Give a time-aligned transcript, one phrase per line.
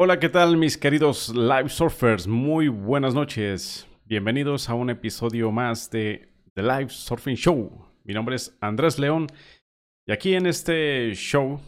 [0.00, 2.28] Hola, ¿qué tal mis queridos live surfers?
[2.28, 3.84] Muy buenas noches.
[4.04, 7.84] Bienvenidos a un episodio más de The Live Surfing Show.
[8.04, 9.26] Mi nombre es Andrés León
[10.06, 11.60] y aquí en este show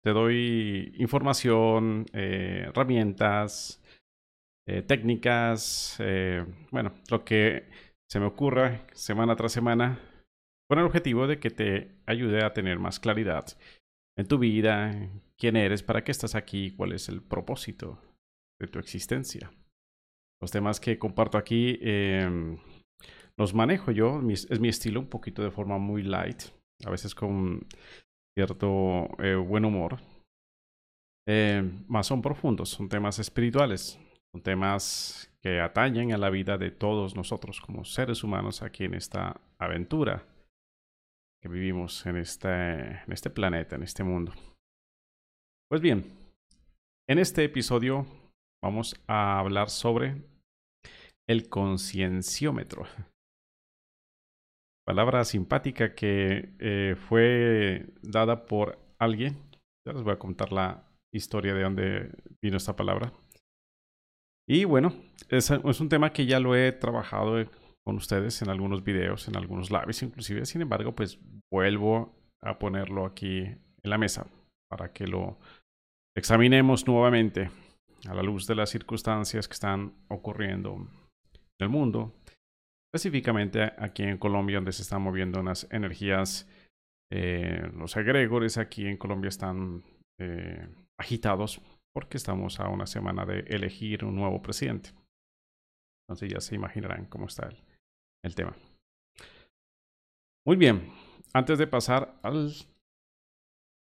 [0.00, 3.82] te doy información, eh, herramientas,
[4.68, 7.64] eh, técnicas, eh, bueno, lo que
[8.08, 9.98] se me ocurra semana tras semana
[10.68, 13.44] con el objetivo de que te ayude a tener más claridad
[14.20, 17.98] en tu vida, quién eres, para qué estás aquí, cuál es el propósito
[18.60, 19.50] de tu existencia.
[20.40, 22.58] Los temas que comparto aquí em,
[23.38, 26.42] los manejo yo, es mi estilo, un poquito de forma muy light,
[26.84, 27.66] a veces con
[28.36, 29.98] cierto eh, buen humor.
[31.26, 33.98] Em, más son profundos, son temas espirituales,
[34.32, 38.94] son temas que atañen a la vida de todos nosotros como seres humanos aquí en
[38.94, 40.26] esta aventura
[41.42, 44.32] que vivimos en este, en este planeta, en este mundo.
[45.68, 46.04] Pues bien,
[47.08, 48.06] en este episodio
[48.62, 50.22] vamos a hablar sobre
[51.28, 52.84] el concienciómetro.
[54.86, 59.38] Palabra simpática que eh, fue dada por alguien.
[59.86, 62.10] Ya les voy a contar la historia de dónde
[62.42, 63.12] vino esta palabra.
[64.48, 64.92] Y bueno,
[65.28, 67.36] es, es un tema que ya lo he trabajado
[67.84, 70.46] con ustedes en algunos videos, en algunos lives inclusive.
[70.46, 71.18] Sin embargo, pues
[71.50, 74.26] vuelvo a ponerlo aquí en la mesa
[74.70, 75.38] para que lo
[76.16, 77.50] examinemos nuevamente
[78.08, 80.88] a la luz de las circunstancias que están ocurriendo en
[81.60, 82.14] el mundo,
[82.92, 86.48] específicamente aquí en Colombia, donde se están moviendo unas energías,
[87.12, 89.82] eh, los egregores aquí en Colombia están
[90.18, 91.60] eh, agitados
[91.92, 94.90] porque estamos a una semana de elegir un nuevo presidente.
[96.06, 97.56] Entonces ya se imaginarán cómo está el,
[98.24, 98.56] el tema.
[100.46, 100.92] Muy bien,
[101.32, 102.52] antes de pasar al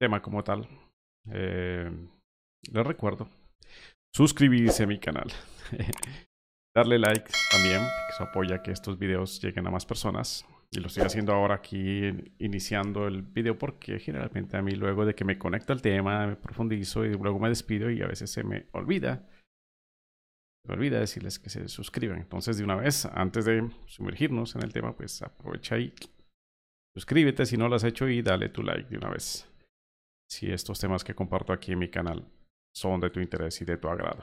[0.00, 0.69] tema como tal,
[1.31, 1.91] eh,
[2.72, 3.28] les recuerdo
[4.14, 5.31] suscribirse a mi canal,
[6.77, 10.47] darle like también, que eso apoya que estos videos lleguen a más personas.
[10.72, 12.03] Y lo estoy haciendo ahora aquí,
[12.38, 16.37] iniciando el video, porque generalmente a mí luego de que me conecto al tema, me
[16.37, 19.28] profundizo y luego me despido y a veces se me olvida
[20.66, 22.19] me olvida decirles que se suscriban.
[22.19, 25.94] Entonces, de una vez, antes de sumergirnos en el tema, pues aprovecha y
[26.94, 29.48] suscríbete si no lo has hecho y dale tu like de una vez.
[30.28, 32.25] Si estos temas que comparto aquí en mi canal
[32.75, 34.22] son de tu interés y de tu agrado.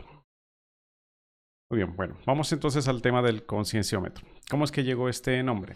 [1.70, 4.26] Muy bien, bueno, vamos entonces al tema del concienciómetro.
[4.50, 5.76] ¿Cómo es que llegó este nombre?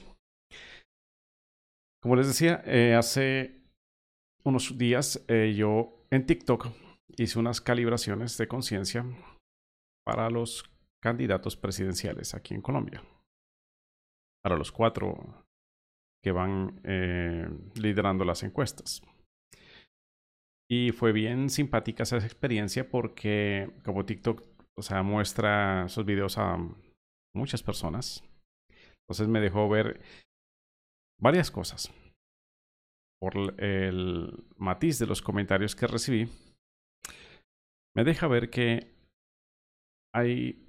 [2.01, 3.61] Como les decía, eh, hace
[4.45, 6.67] unos días eh, yo en TikTok
[7.17, 9.05] hice unas calibraciones de conciencia
[10.05, 10.69] para los
[11.01, 13.03] candidatos presidenciales aquí en Colombia.
[14.43, 15.45] Para los cuatro
[16.23, 19.01] que van eh, liderando las encuestas.
[20.69, 24.41] Y fue bien simpática esa experiencia porque como TikTok,
[24.77, 26.57] o sea, muestra esos videos a
[27.35, 28.23] muchas personas.
[29.03, 29.99] Entonces me dejó ver
[31.19, 31.91] varias cosas.
[33.19, 36.29] Por el matiz de los comentarios que recibí,
[37.95, 39.00] me deja ver que
[40.13, 40.67] hay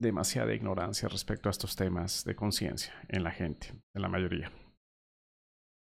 [0.00, 4.50] demasiada ignorancia respecto a estos temas de conciencia en la gente, en la mayoría.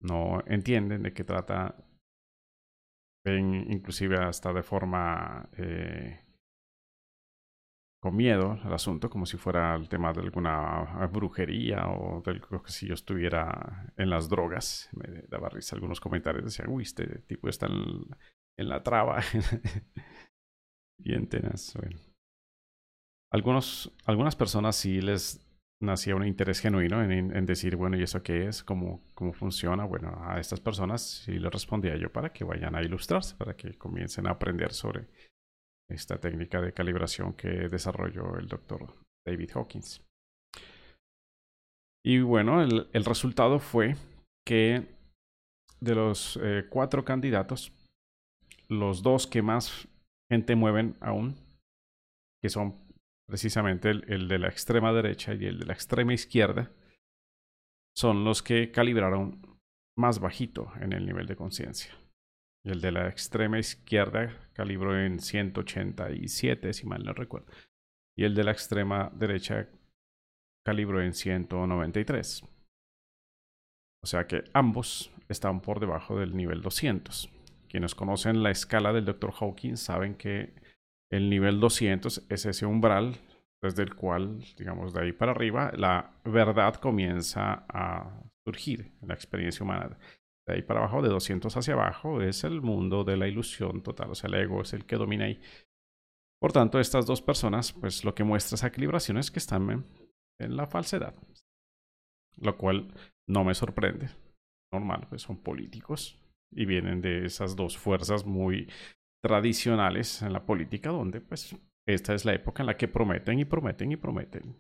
[0.02, 1.76] No entienden de qué trata,
[3.26, 6.26] ven inclusive hasta de forma eh,
[8.02, 12.64] con miedo al asunto, como si fuera el tema de alguna brujería o de algo
[12.64, 14.90] que si yo estuviera en las drogas.
[14.94, 19.20] Me daba risa algunos comentarios, decían, uy, este tipo está en, la traba.
[20.98, 21.74] Bien tenaz.
[21.76, 22.09] Bueno
[23.32, 25.46] algunos, algunas personas sí les
[25.82, 28.64] nacía un interés genuino en, decir, bueno, ¿y eso qué es?
[28.64, 29.86] ¿Cómo, ¿Cómo funciona?
[29.86, 33.78] Bueno, a estas personas sí les respondía yo para que vayan a ilustrarse, para que
[33.78, 35.08] comiencen a aprender sobre
[35.90, 38.94] esta técnica de calibración que desarrolló el doctor
[39.26, 40.06] David Hawkins.
[42.04, 43.96] Y bueno, el, el resultado fue
[44.46, 45.00] que
[45.80, 47.72] de los eh, cuatro candidatos,
[48.68, 49.88] los dos que más
[50.30, 51.36] gente mueven aún,
[52.42, 52.89] que son
[53.30, 56.72] precisamente el, de la extrema derecha y el de la extrema izquierda,
[57.96, 59.60] son los que calibraron
[59.96, 61.94] más bajito en el nivel de conciencia.
[62.66, 67.52] El de la extrema izquierda calibró en 187, si mal no recuerdo.
[68.18, 69.70] Y el de la extrema derecha
[70.66, 72.44] calibró en 193.
[74.04, 77.30] O sea que ambos están por debajo del nivel 200.
[77.70, 79.32] Quienes conocen la escala del Dr.
[79.40, 80.54] Hawkins saben que
[81.12, 83.18] el nivel 200 es ese umbral
[83.62, 89.14] desde el cual, digamos, de ahí para arriba, la verdad comienza a surgir en la
[89.14, 89.98] experiencia humana.
[90.48, 94.12] De ahí para abajo, de 200 hacia abajo, es el mundo de la ilusión total.
[94.12, 95.40] O sea, el ego es el que domina ahí.
[96.40, 99.86] Por tanto, estas dos personas, pues lo que muestra esa equilibración es que están
[100.40, 101.14] en, la falsedad.
[102.38, 102.94] Lo cual
[103.28, 104.10] no me sorprende.
[104.72, 106.18] Normal, pues son políticos
[106.52, 108.70] y vienen de esas dos fuerzas muy
[109.24, 111.56] tradicionales en la política, donde pues
[111.88, 114.56] esta es la época en la que prometen y prometen y prometen.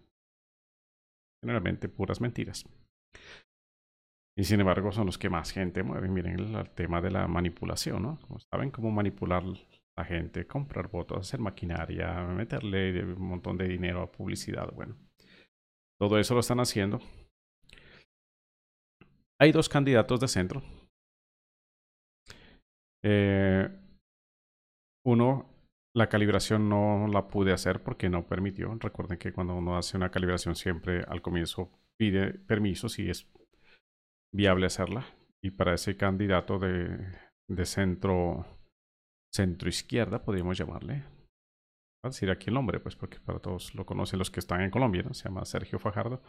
[1.41, 2.65] Generalmente puras mentiras.
[4.37, 6.13] Y sin embargo son los que más gente mueven.
[6.13, 8.19] Miren el, tema de la manipulación, ¿no?
[8.21, 9.43] Como saben cómo manipular
[9.97, 14.71] la gente, comprar votos, hacer maquinaria, meterle un montón de dinero a publicidad.
[14.73, 14.95] Bueno,
[15.99, 16.99] todo eso lo están haciendo.
[19.41, 20.61] Hay dos candidatos de centro.
[23.03, 23.69] Eh,
[25.09, 25.49] uno,
[25.95, 28.73] la calibración no la pude hacer porque no permitió.
[28.79, 33.27] Recuerden que cuando uno hace una calibración siempre al comienzo pide permiso si es
[34.33, 35.05] viable hacerla.
[35.41, 36.99] Y para ese candidato de,
[37.65, 38.45] centro,
[39.67, 41.05] izquierda, podríamos llamarle.
[42.03, 44.71] a decir aquí el nombre, pues porque para todos lo conocen los que están en
[44.71, 46.21] Colombia, se llama Sergio Fajardo.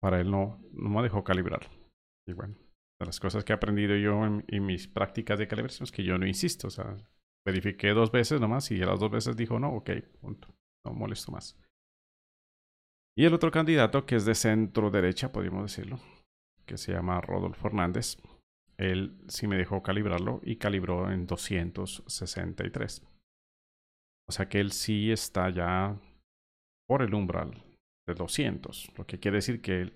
[0.00, 1.68] Para él no, no me dejó calibrar.
[2.26, 2.54] Y bueno,
[3.00, 6.16] las cosas que he aprendido yo en, en mis prácticas de calibración es que yo
[6.16, 6.96] no insisto, o sea,
[7.48, 9.90] verifiqué dos veces nomás y a las dos veces dijo no, ok,
[10.20, 10.48] punto,
[10.84, 11.58] no molesto más.
[13.16, 15.98] Y el otro candidato que es de centro derecha, podríamos decirlo,
[16.66, 18.16] que se llama Rodolfo Hernández.
[18.76, 23.02] Él sí me dejó calibrarlo y calibró en 263.
[24.28, 25.98] O sea que él sí está ya
[26.86, 27.64] por el umbral
[28.06, 29.94] de 200, lo que quiere decir que él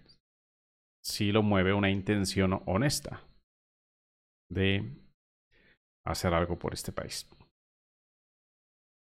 [1.05, 3.23] sí lo mueve una intención honesta
[4.51, 4.97] de
[6.05, 7.29] hacer algo por este país.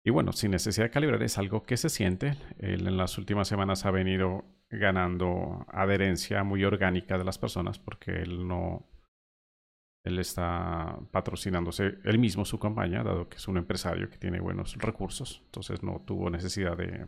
[0.05, 2.35] Y bueno, sin necesidad de calibrar es algo que se siente.
[2.59, 8.11] Él en las últimas semanas ha venido ganando adherencia muy orgánica de las personas porque
[8.11, 8.85] él no,
[10.03, 14.75] él está patrocinándose él mismo su campaña, dado que es un empresario que tiene buenos
[14.77, 17.07] recursos, entonces no tuvo necesidad de,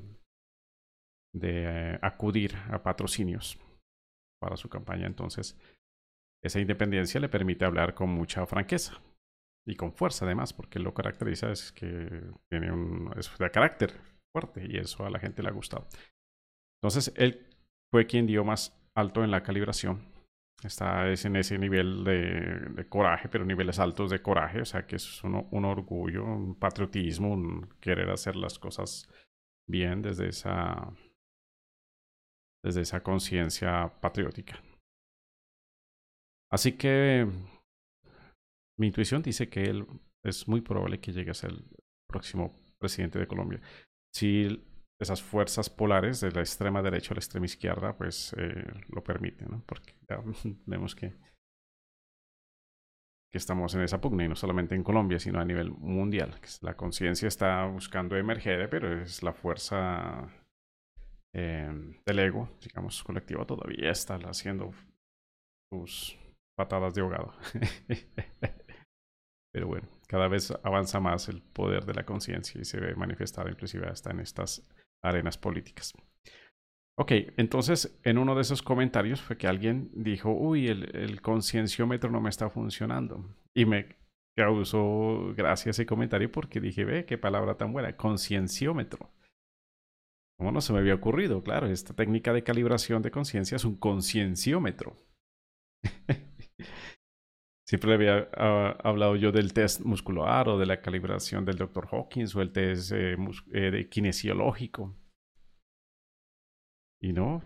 [1.34, 3.60] de eh, acudir a patrocinios
[4.40, 5.08] para su campaña.
[5.08, 5.60] Entonces,
[6.42, 9.02] esa independencia le permite hablar con mucha franqueza
[9.68, 13.94] y con fuerza además, porque lo caracteriza es que tiene un es de carácter
[14.32, 15.88] fuerte y eso a la gente le ha gustado.
[16.82, 17.48] Entonces, él
[17.92, 20.14] fue quien dio más alto en la calibración.
[20.64, 24.96] Está es en ese nivel de, coraje, pero niveles altos de coraje, o sea que
[24.96, 29.10] es un, un orgullo, un patriotismo, un querer hacer las cosas
[29.68, 30.92] bien desde esa,
[32.64, 34.62] desde esa conciencia patriótica.
[36.52, 37.28] Así que
[38.78, 39.86] mi intuición dice que él
[40.24, 41.66] es muy probable que llegue a ser el
[42.08, 43.62] próximo presidente de Colombia.
[44.14, 44.64] Si
[45.00, 49.50] esas fuerzas polares de la extrema derecha a la extrema izquierda, pues eh, lo permiten,
[49.50, 49.64] ¿no?
[49.66, 50.22] Porque ya
[50.66, 51.10] vemos que,
[53.32, 56.40] que estamos en esa pugna y no solamente en Colombia, sino a nivel mundial.
[56.62, 60.30] La conciencia está buscando emerger, pero es la fuerza
[61.34, 61.70] eh,
[62.06, 64.72] del ego, digamos, colectivo, todavía está haciendo
[65.70, 66.18] sus
[66.58, 67.34] patadas de ahogado.
[69.56, 73.48] Pero bueno, cada vez avanza más el poder de la conciencia y se ve manifestado
[73.48, 74.70] inclusive hasta en estas
[75.02, 75.94] arenas políticas.
[76.98, 82.12] Ok, entonces en uno de esos comentarios fue que alguien dijo, uy, el, el concienciómetro
[82.12, 83.34] no me está funcionando.
[83.54, 83.96] Y me
[84.36, 89.10] causó gracia ese comentario porque dije, ve, qué palabra tan buena, concienciómetro.
[90.38, 91.44] ¿Cómo no se me había ocurrido?
[91.44, 94.98] Claro, esta técnica de calibración de conciencia es un concienciómetro.
[97.68, 101.88] Siempre había ah, hablado yo del test muscular o de la calibración del Dr.
[101.92, 103.18] Hawkins o el test eh,
[103.54, 104.96] eh, de kinesiológico.
[107.02, 107.44] Y no,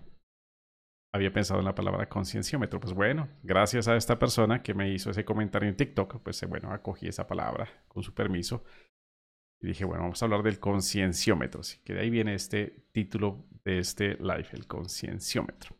[1.14, 2.82] había pensado en la palabra concienciómetro.
[2.82, 6.48] Pues bueno, gracias a esta persona que me hizo ese comentario en TikTok, pues eh,
[6.48, 8.66] bueno, acogí esa palabra con su permiso.
[9.62, 11.62] Y dije, bueno, vamos a hablar del concienciómetro.
[11.62, 15.79] Así que de ahí viene este título de este live, el concienciómetro.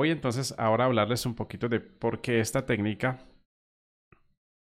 [0.00, 3.18] Voy entonces ahora a hablarles un poquito de por qué esta técnica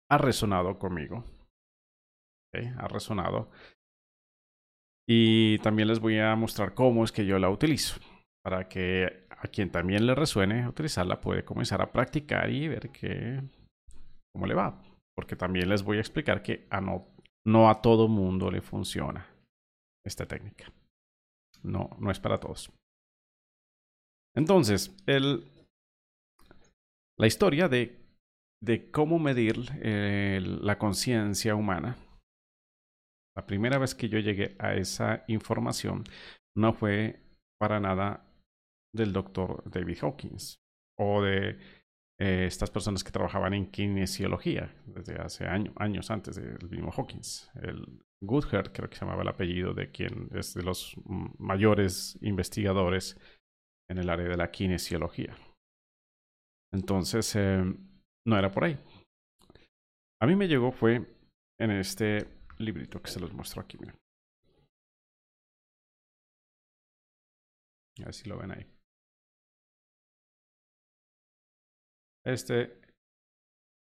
[0.09, 1.25] ha resonado conmigo.
[2.55, 3.51] Ha resonado.
[5.05, 7.99] Y también les voy a mostrar cómo es que yo la utilizo.
[8.45, 13.43] Para que a quien también le resuene utilizarla puede comenzar a practicar y ver que,
[14.33, 14.81] cómo le va.
[15.17, 17.05] Porque también les voy a explicar que a no,
[17.45, 19.27] no a todo mundo le funciona
[20.05, 20.73] esta técnica.
[21.65, 22.71] No, no es para todos.
[24.37, 24.95] Entonces,
[27.19, 27.97] la historia de,
[28.93, 31.97] cómo medir eh, la conciencia humana,
[33.35, 36.05] la primera vez que yo llegué a esa información
[36.55, 37.21] no fue
[37.59, 38.31] para nada
[38.95, 40.61] del doctor David Hawkins
[40.99, 41.59] o de
[42.19, 47.51] eh, estas personas que trabajaban en kinesiología desde hace años antes del mismo Hawkins.
[47.63, 50.95] El Goodhart, creo que se llamaba el apellido de quien es de los
[51.39, 53.19] mayores investigadores
[53.89, 55.37] en el área de la kinesiología.
[56.73, 57.63] Entonces, eh,
[58.27, 58.79] no era por ahí.
[60.21, 61.07] A mí me llegó fue
[61.59, 62.27] en este
[62.59, 63.79] librito que se los muestro aquí.
[63.79, 63.97] Miren.
[68.01, 68.67] A ver si lo ven ahí.
[72.25, 72.81] Este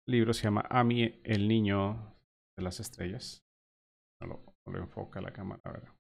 [0.08, 2.16] libro se llama Ami, el niño
[2.58, 3.44] de las estrellas.
[4.22, 5.62] No lo, enfoca la cámara.
[5.66, 5.96] A.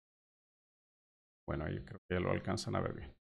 [1.47, 3.22] Bueno, ahí creo que ya lo alcanzan a ver bien.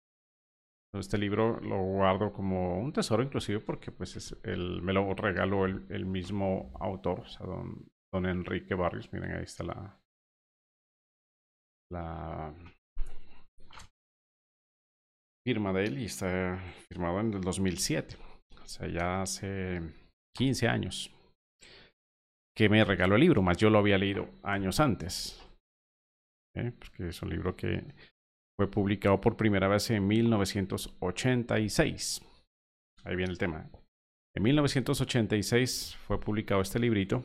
[0.99, 5.65] Este libro lo guardo como un tesoro inclusive porque pues es el, me lo regaló
[5.65, 9.11] el, mismo autor, don, Enrique Barrios.
[9.13, 9.99] Miren, ahí está la,
[11.91, 12.53] la
[15.45, 18.15] firma de él y está firmado en el 2007.
[18.61, 19.81] O sea, ya hace
[20.35, 21.13] 15 años
[22.55, 25.39] que me regaló el libro, más yo lo había leído años antes.
[26.55, 26.71] ¿eh?
[26.77, 27.83] Porque es un libro que
[28.57, 32.21] fue publicado por primera vez en 1986.
[33.03, 33.69] Ahí viene el tema.
[34.35, 37.23] En 1986 fue publicado este librito.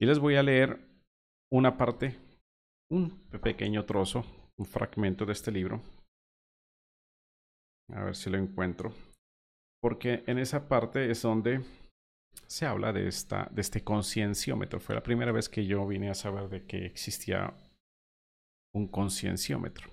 [0.00, 0.78] Y les voy a leer
[1.50, 2.16] una parte,
[2.90, 4.24] un pequeño trozo,
[4.58, 5.82] un fragmento de este libro.
[7.92, 8.92] A ver si lo encuentro.
[9.80, 11.62] Porque en esa parte es donde
[12.46, 14.80] se habla de, esta, de este concienciómetro.
[14.80, 17.54] Fue la primera vez que yo vine a saber de que existía
[18.74, 19.90] un concienciómetro.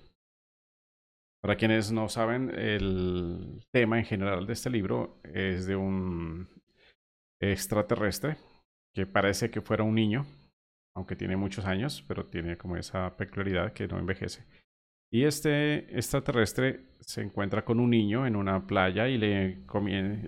[1.42, 6.48] Para quienes no saben, el tema en general de este libro es de un
[7.40, 8.36] extraterrestre
[8.94, 10.26] que parece que fuera un niño,
[10.96, 14.44] aunque tiene muchos años, pero tiene como esa peculiaridad que no envejece.
[15.16, 19.64] Y este extraterrestre se encuentra con un niño en una playa y le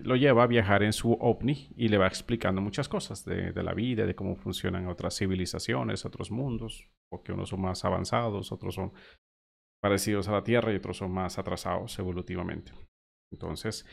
[0.02, 3.74] lo lleva a viajar en su ovni y le va explicando muchas cosas de, la
[3.74, 8.94] vida, de cómo funcionan otras civilizaciones, otros mundos, porque unos son más avanzados, otros son
[9.82, 12.72] parecidos a la Tierra y otros son más atrasados evolutivamente.
[13.30, 13.84] Entonces,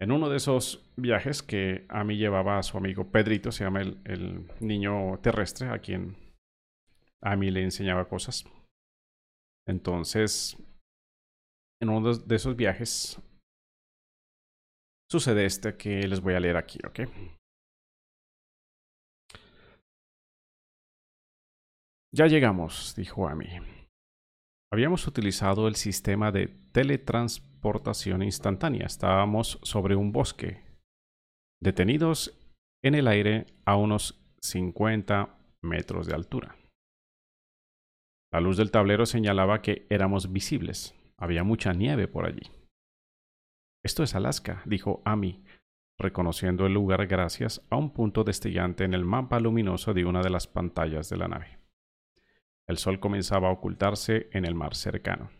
[0.00, 3.82] en uno de esos viajes que a mí llevaba a su amigo Pedrito, se llama
[3.82, 6.16] el, el niño terrestre, a quien
[7.20, 8.44] a mí le enseñaba cosas
[9.68, 10.56] entonces,
[11.82, 13.20] en uno de esos viajes
[15.10, 17.00] sucede este que les voy a leer aquí, ¿ok?
[22.14, 23.46] Ya llegamos, dijo Amy.
[24.72, 28.86] Habíamos utilizado el sistema de teletransportación instantánea.
[28.86, 30.62] Estábamos sobre un bosque,
[31.62, 32.38] detenidos
[32.82, 36.56] en el aire a unos 50 metros de altura.
[38.36, 40.94] La luz del tablero señalaba que éramos visibles.
[41.16, 42.42] Había mucha nieve por allí.
[43.82, 45.42] Esto es Alaska, dijo Amy,
[45.98, 50.28] reconociendo el lugar gracias a un punto destellante en el mapa luminoso de una de
[50.28, 51.60] las pantallas de la nave.
[52.68, 55.30] El sol comenzaba a ocultarse en el mar cercano.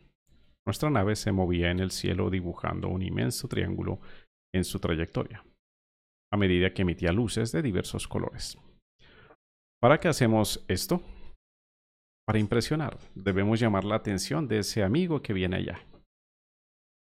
[0.65, 4.01] Nuestra nave se movía en el cielo dibujando un inmenso triángulo
[4.55, 5.45] en su trayectoria,
[6.33, 8.57] a medida que emitía luces de diversos colores.
[9.83, 11.03] ¿Para qué hacemos esto?
[12.27, 15.79] Para impresionar, debemos llamar la atención de ese amigo que viene allá.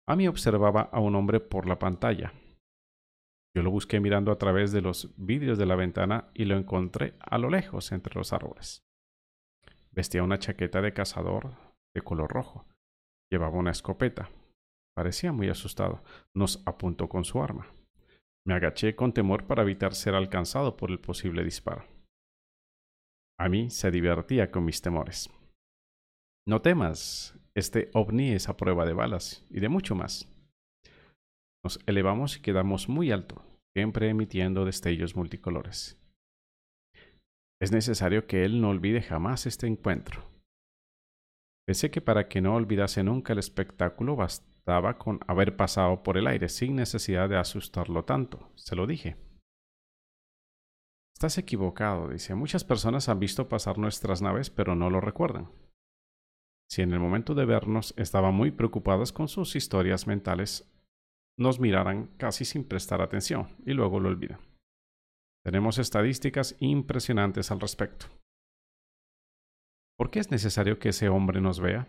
[0.08, 2.34] Amy observaba a un hombre por la pantalla.
[3.56, 7.14] Yo lo busqué mirando a través de los vidrios de la ventana y lo encontré
[7.22, 8.84] a lo lejos entre los árboles.
[9.92, 11.56] Vestía una chaqueta de cazador
[11.96, 12.68] de color rojo.
[13.32, 14.30] Llevaba una escopeta.
[14.94, 16.04] Parecía muy asustado.
[16.36, 17.68] Nos apuntó con su arma.
[18.46, 21.95] Me agaché con temor para evitar ser alcanzado por el posible disparo.
[23.38, 25.30] A mí se divertía con mis temores.
[26.48, 30.28] No temas, este ovni es a prueba de balas y de mucho más.
[31.64, 33.42] Nos elevamos y quedamos muy alto,
[33.76, 36.00] siempre emitiendo destellos multicolores.
[37.62, 40.24] Es necesario que él no olvide jamás este encuentro.
[41.66, 46.28] Pensé que para que no olvidase nunca el espectáculo bastaba con haber pasado por el
[46.28, 49.18] aire sin necesidad de asustarlo tanto, se lo dije.
[51.16, 52.36] Estás equivocado, dice.
[52.36, 55.50] Muchas personas han visto pasar nuestras naves, pero no lo recuerdan.
[56.70, 60.70] Si en el momento de vernos estaban muy preocupadas con sus historias mentales,
[61.40, 64.42] nos miraran casi sin prestar atención y luego lo olvidan.
[65.46, 68.08] Tenemos estadísticas impresionantes al respecto.
[69.98, 71.88] ¿Por qué es necesario que ese hombre nos vea?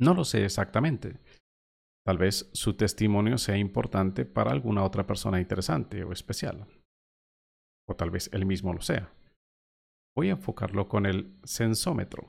[0.00, 1.20] No lo sé exactamente.
[2.06, 6.66] Tal vez su testimonio sea importante para alguna otra persona interesante o especial
[7.88, 9.12] o tal vez él mismo lo sea.
[10.16, 12.26] Voy a enfocarlo con el sensómetro.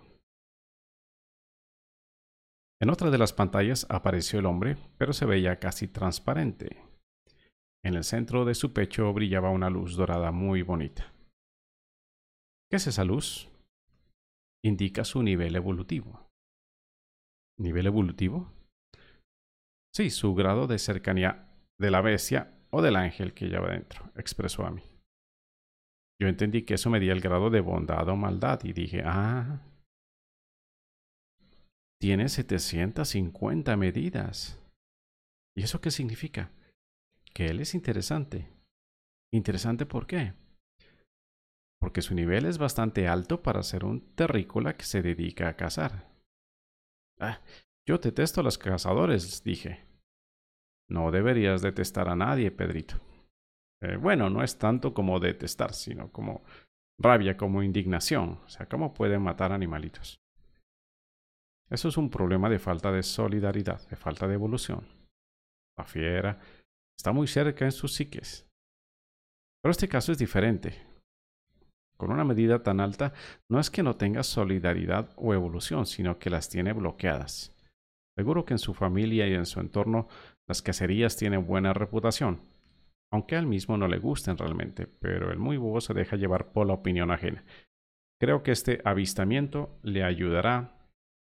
[2.80, 6.84] En otra de las pantallas apareció el hombre, pero se veía casi transparente.
[7.84, 11.14] En el centro de su pecho brillaba una luz dorada muy bonita.
[12.70, 13.50] ¿Qué es esa luz?
[14.64, 16.30] Indica su nivel evolutivo.
[17.58, 18.52] ¿Nivel evolutivo?
[19.96, 21.50] Sí, su grado de cercanía
[21.80, 24.84] de la bestia o del ángel que lleva dentro, expresó a mí.
[26.20, 29.62] Yo entendí que eso medía el grado de bondad o maldad y dije, ah,
[32.00, 34.60] tiene 750 medidas.
[35.56, 36.52] ¿Y eso qué significa?
[37.34, 38.48] Que él es interesante.
[39.34, 40.34] ¿Interesante por qué?
[41.80, 46.10] Porque su nivel es bastante alto para ser un terrícola que se dedica a cazar.
[47.20, 47.42] Ah,
[47.88, 49.86] yo detesto a los cazadores, dije.
[50.90, 53.00] No deberías detestar a nadie, Pedrito.
[53.82, 56.44] Eh, bueno, no es tanto como detestar, sino como
[57.00, 58.40] rabia, como indignación.
[58.46, 60.20] O sea, ¿cómo pueden matar animalitos?
[61.70, 64.88] Eso es un problema de falta de solidaridad, de falta de evolución.
[65.78, 66.40] La fiera
[66.98, 68.48] está muy cerca en sus psiques.
[69.62, 70.82] Pero este caso es diferente.
[71.98, 73.14] Con una medida tan alta,
[73.50, 77.54] no es que no tenga solidaridad o evolución, sino que las tiene bloqueadas.
[78.16, 80.08] Seguro que en su familia y en su entorno
[80.48, 82.42] las cacerías tienen buena reputación,
[83.12, 86.52] aunque a él mismo no le gusten realmente, pero el muy bobo se deja llevar
[86.52, 87.46] por la opinión ajena.
[88.20, 90.90] Creo que este avistamiento le ayudará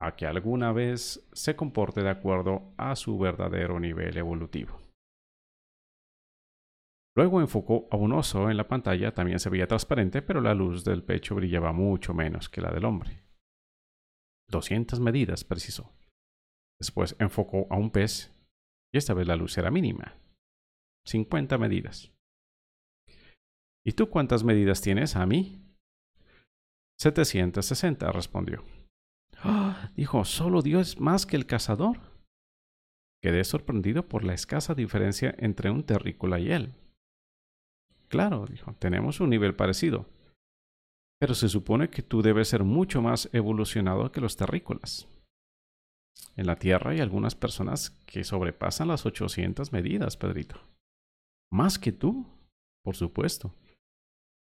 [0.00, 4.80] a que alguna vez se comporte de acuerdo a su verdadero nivel evolutivo.
[7.16, 10.84] Luego enfocó a un oso en la pantalla, también se veía transparente, pero la luz
[10.84, 13.25] del pecho brillaba mucho menos que la del hombre.
[14.50, 15.92] 200 medidas, precisó.
[16.80, 18.32] Después enfocó a un pez,
[18.94, 20.14] y esta vez la luz era mínima.
[21.08, 22.12] 50 medidas.
[23.84, 25.64] ¿Y tú cuántas medidas tienes, a mí?
[27.00, 28.62] 760, respondió.
[29.38, 29.90] ¡Ah!
[29.96, 31.98] dijo, ¿solo Dios es más que el cazador?
[33.22, 36.74] Quedé sorprendido por la escasa diferencia entre un terrícola y él.
[38.08, 40.06] Claro, dijo, tenemos un nivel parecido.
[41.20, 45.09] Pero se supone que tú debes ser mucho más evolucionado que los terrícolas.
[46.37, 50.61] En la Tierra hay algunas personas que sobrepasan las 800 medidas, Pedrito.
[51.50, 52.26] ¿Más que tú?
[52.84, 53.54] Por supuesto.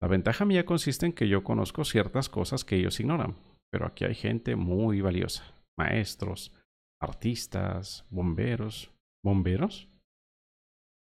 [0.02, 3.37] La ventaja mía consiste en que yo conozco ciertas cosas que ellos ignoran,
[3.70, 5.44] pero aquí hay gente muy valiosa.
[5.78, 6.52] Maestros,
[7.00, 8.90] artistas, bomberos.
[9.24, 9.88] ¿Bomberos?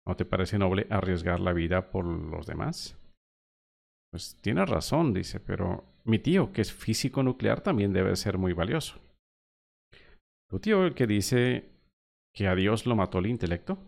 [0.06, 2.96] ¿No te parece noble arriesgar la vida por los demás?
[4.12, 8.52] Pues tiene razón, dice, pero mi tío, que es físico nuclear, también debe ser muy
[8.52, 9.00] valioso.
[10.50, 11.70] ¿Tu tío el que dice
[12.34, 13.78] que a Dios lo mató el intelecto?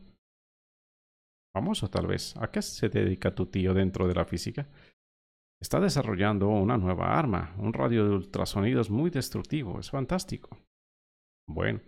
[1.55, 4.69] Vamos, o tal vez, ¿a qué se dedica tu tío dentro de la física?
[5.63, 10.59] Está desarrollando una nueva arma, un radio de ultrasonidos muy destructivo, es fantástico.
[11.49, 11.81] Bueno,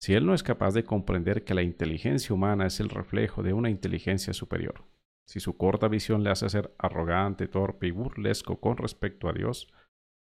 [0.00, 3.52] si él no es capaz de comprender que la inteligencia humana es el reflejo de
[3.52, 4.84] una inteligencia superior,
[5.28, 9.72] si su corta visión le hace ser arrogante, torpe y burlesco con respecto a Dios,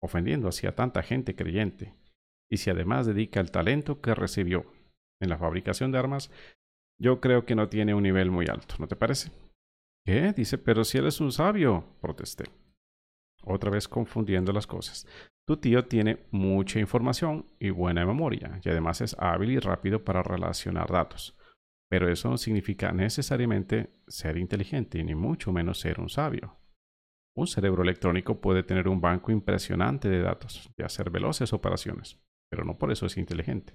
[0.03, 1.95] ofendiendo así a tanta gente creyente,
[2.51, 4.65] y si además dedica el talento que recibió
[5.19, 6.31] en la fabricación de armas,
[7.01, 9.31] yo creo que no tiene un nivel muy alto, ¿no te parece?
[10.05, 10.33] ¿Qué?
[10.33, 12.45] Dice, pero si él es un sabio, protesté.
[13.43, 15.07] Otra vez confundiendo las cosas.
[15.47, 20.21] Tu tío tiene mucha información y buena memoria, y además es hábil y rápido para
[20.21, 21.35] relacionar datos.
[21.89, 26.59] Pero eso no significa necesariamente ser inteligente, ni mucho menos ser un sabio.
[27.35, 32.63] Un cerebro electrónico puede tener un banco impresionante de datos y hacer veloces operaciones, pero
[32.63, 33.73] no por eso es inteligente.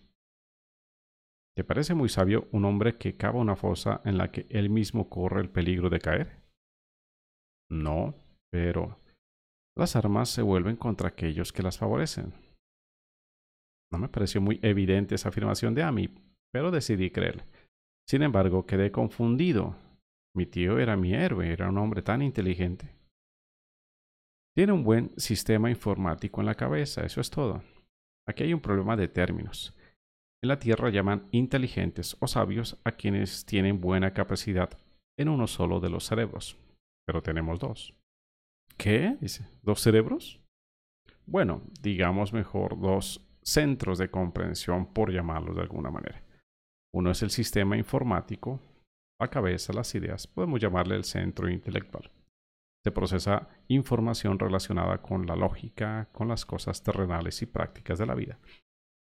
[1.56, 5.08] ¿Te parece muy sabio un hombre que cava una fosa en la que él mismo
[5.08, 6.42] corre el peligro de caer?
[7.70, 8.14] No,
[8.52, 9.00] pero
[9.74, 12.34] las armas se vuelven contra aquellos que las favorecen.
[13.90, 16.10] No me pareció muy evidente esa afirmación de Amy,
[16.52, 17.44] pero decidí creer.
[18.06, 19.76] Sin embargo, quedé confundido.
[20.34, 22.94] Mi tío era mi héroe, era un hombre tan inteligente.
[24.54, 27.62] Tiene un buen sistema informático en la cabeza, eso es todo.
[28.26, 29.75] Aquí hay un problema de términos.
[30.46, 34.78] En la Tierra llaman inteligentes o sabios a quienes tienen buena capacidad
[35.18, 36.56] en uno solo de los cerebros,
[37.04, 37.96] pero tenemos dos.
[38.76, 39.16] ¿Qué?
[39.20, 40.40] Dice, ¿dos cerebros?
[41.26, 46.22] Bueno, digamos mejor dos centros de comprensión, por llamarlos de alguna manera.
[46.94, 48.60] Uno es el sistema informático,
[49.20, 52.12] la cabeza, las ideas, podemos llamarle el centro intelectual.
[52.84, 58.14] Se procesa información relacionada con la lógica, con las cosas terrenales y prácticas de la
[58.14, 58.38] vida.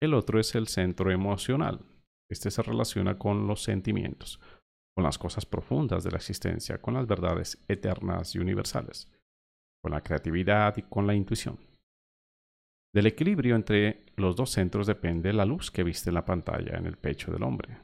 [0.01, 1.85] El otro es el centro emocional.
[2.29, 4.39] Este se relaciona con los sentimientos,
[4.95, 9.09] con las cosas profundas de la existencia, con las verdades eternas y universales
[9.85, 11.59] con la creatividad y con la intuición.
[12.91, 16.87] Del equilibrio entre los dos centros depende la luz que viste en la pantalla en
[16.87, 17.77] el pecho del hombre.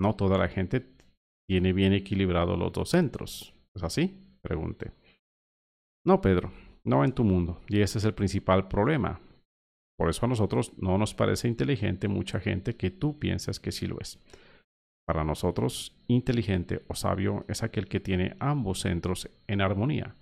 [0.00, 0.94] No toda la gente
[1.46, 3.52] tiene bien equilibrados los dos centros.
[3.74, 4.18] ¿Es así?
[4.40, 4.92] Pregunté.
[6.06, 6.50] No, Pedro,
[6.84, 9.20] no en tu mundo, y ese es el principal problema.
[9.96, 13.86] Por eso a nosotros no nos parece inteligente mucha gente que tú piensas que sí
[13.86, 14.18] lo es.
[15.06, 20.16] Para nosotros, inteligente o sabio es aquel que tiene ambos centros en armonía.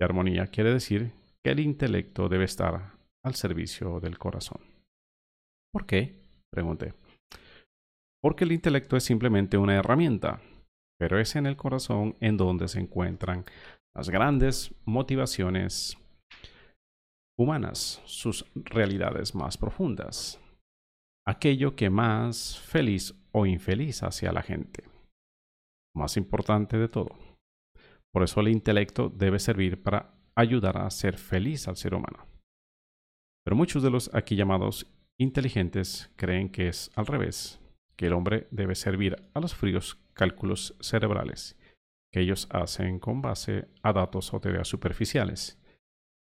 [0.00, 2.92] Y armonía quiere decir que el intelecto debe estar
[3.24, 4.60] al servicio del corazón.
[5.72, 6.20] ¿Por qué?
[6.52, 6.94] Pregunté.
[8.22, 10.40] Porque el intelecto es simplemente una herramienta,
[10.98, 13.44] pero es en el corazón en donde se encuentran
[13.94, 15.96] las grandes motivaciones
[17.38, 20.40] humanas, sus realidades más profundas,
[21.26, 24.84] aquello que más feliz o infeliz hacia la gente.
[25.94, 27.16] Más importante de todo.
[28.12, 32.26] Por eso el intelecto debe servir para ayudar a ser feliz al ser humano.
[33.44, 34.86] Pero muchos de los aquí llamados
[35.18, 37.60] inteligentes creen que es al revés,
[37.96, 41.56] que el hombre debe servir a los fríos cálculos cerebrales
[42.14, 45.58] que ellos hacen con base a datos o teorías superficiales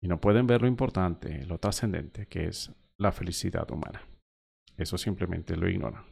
[0.03, 4.03] y no pueden ver lo importante, lo trascendente que es la felicidad humana.
[4.77, 6.05] Eso simplemente lo ignoran.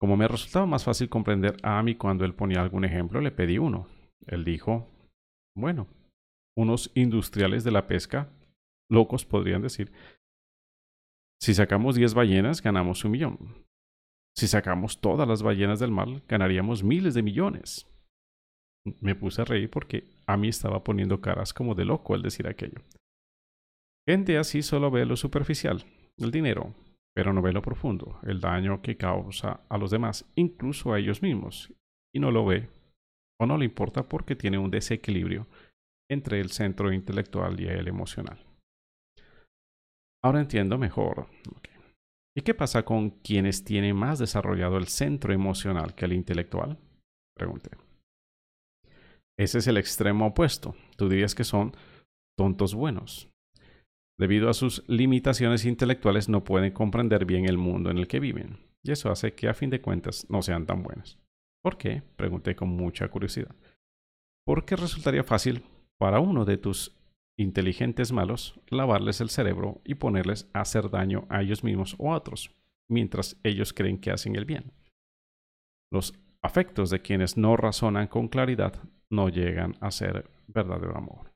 [0.00, 3.58] Como me resultaba más fácil comprender a Ami cuando él ponía algún ejemplo, le pedí
[3.58, 3.86] uno.
[4.26, 4.88] Él dijo,
[5.56, 5.86] bueno,
[6.56, 8.28] unos industriales de la pesca,
[8.90, 9.92] locos podrían decir,
[11.40, 13.64] si sacamos 10 ballenas, ganamos un millón.
[14.36, 17.91] Si sacamos todas las ballenas del mar, ganaríamos miles de millones.
[19.00, 22.48] Me puse a reír porque a mí estaba poniendo caras como de loco al decir
[22.48, 22.82] aquello.
[24.08, 25.84] Gente así solo ve lo superficial,
[26.18, 26.74] el dinero,
[27.14, 31.22] pero no ve lo profundo, el daño que causa a los demás, incluso a ellos
[31.22, 31.72] mismos,
[32.12, 32.68] y no lo ve
[33.40, 35.46] o no le importa porque tiene un desequilibrio
[36.10, 38.38] entre el centro intelectual y el emocional.
[40.24, 41.26] Ahora entiendo mejor.
[42.36, 46.78] ¿Y qué pasa con quienes tienen más desarrollado el centro emocional que el intelectual?
[47.36, 47.81] Pregunté.
[49.38, 50.74] Ese es el extremo opuesto.
[50.96, 51.74] Tú dirías que son
[52.38, 53.28] tontos buenos.
[54.18, 58.58] Debido a sus limitaciones intelectuales no pueden comprender bien el mundo en el que viven.
[58.84, 61.18] Y eso hace que a fin de cuentas no sean tan buenos.
[61.62, 62.02] ¿Por qué?
[62.16, 63.54] Pregunté con mucha curiosidad.
[64.44, 65.64] Porque resultaría fácil
[65.98, 66.96] para uno de tus
[67.38, 72.16] inteligentes malos lavarles el cerebro y ponerles a hacer daño a ellos mismos o a
[72.16, 72.54] otros,
[72.90, 74.72] mientras ellos creen que hacen el bien.
[75.92, 78.74] Los afectos de quienes no razonan con claridad
[79.12, 81.32] no llegan a ser verdadero amor.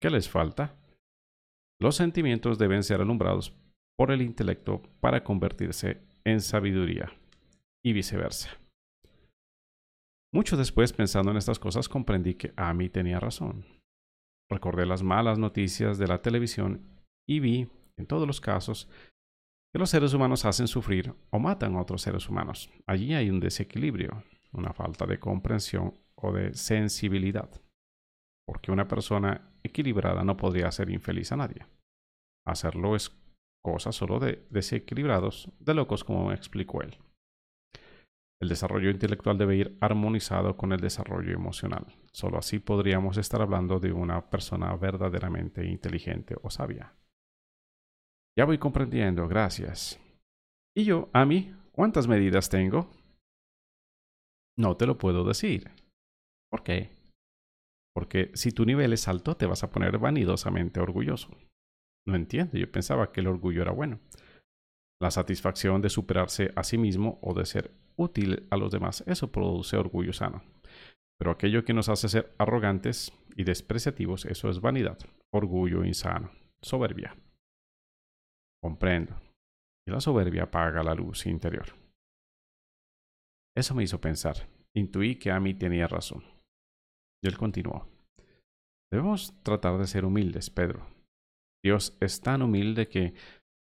[0.00, 0.76] ¿Qué les falta?
[1.80, 3.56] Los sentimientos deben ser alumbrados
[3.98, 7.12] por el intelecto para convertirse en sabiduría
[7.84, 8.50] y viceversa.
[10.34, 13.66] Mucho después, pensando en estas cosas, comprendí que Amy tenía razón.
[14.50, 16.86] Recordé las malas noticias de la televisión
[17.26, 18.88] y vi, en todos los casos,
[19.72, 22.70] que los seres humanos hacen sufrir o matan a otros seres humanos.
[22.86, 25.94] Allí hay un desequilibrio, una falta de comprensión
[26.30, 27.50] de sensibilidad
[28.46, 31.66] porque una persona equilibrada no podría hacer infeliz a nadie.
[32.46, 33.16] Hacerlo es
[33.64, 36.98] cosa solo de desequilibrados, de locos como explicó él.
[38.40, 41.86] El desarrollo intelectual debe ir armonizado con el desarrollo emocional.
[42.12, 46.92] Solo así podríamos estar hablando de una persona verdaderamente inteligente o sabia.
[48.36, 50.00] Ya voy comprendiendo, gracias.
[50.74, 52.90] ¿Y yo, a mí, cuántas medidas tengo?
[54.58, 55.70] No te lo puedo decir.
[56.52, 56.90] ¿Por qué?
[57.94, 61.30] Porque si tu nivel es alto, te vas a poner vanidosamente orgulloso.
[62.06, 64.00] No entiendo, yo pensaba que el orgullo era bueno.
[65.00, 69.32] La satisfacción de superarse a sí mismo o de ser útil a los demás, eso
[69.32, 70.42] produce orgullo sano.
[71.18, 74.98] Pero aquello que nos hace ser arrogantes y despreciativos, eso es vanidad,
[75.32, 77.16] orgullo insano, soberbia.
[78.62, 79.14] Comprendo.
[79.88, 81.66] Y la soberbia apaga la luz interior.
[83.56, 84.48] Eso me hizo pensar.
[84.74, 86.31] Intuí que a mí tenía razón.
[87.22, 87.86] Y él continuó.
[88.90, 90.86] Debemos tratar de ser humildes, Pedro.
[91.64, 93.14] Dios es tan humilde que,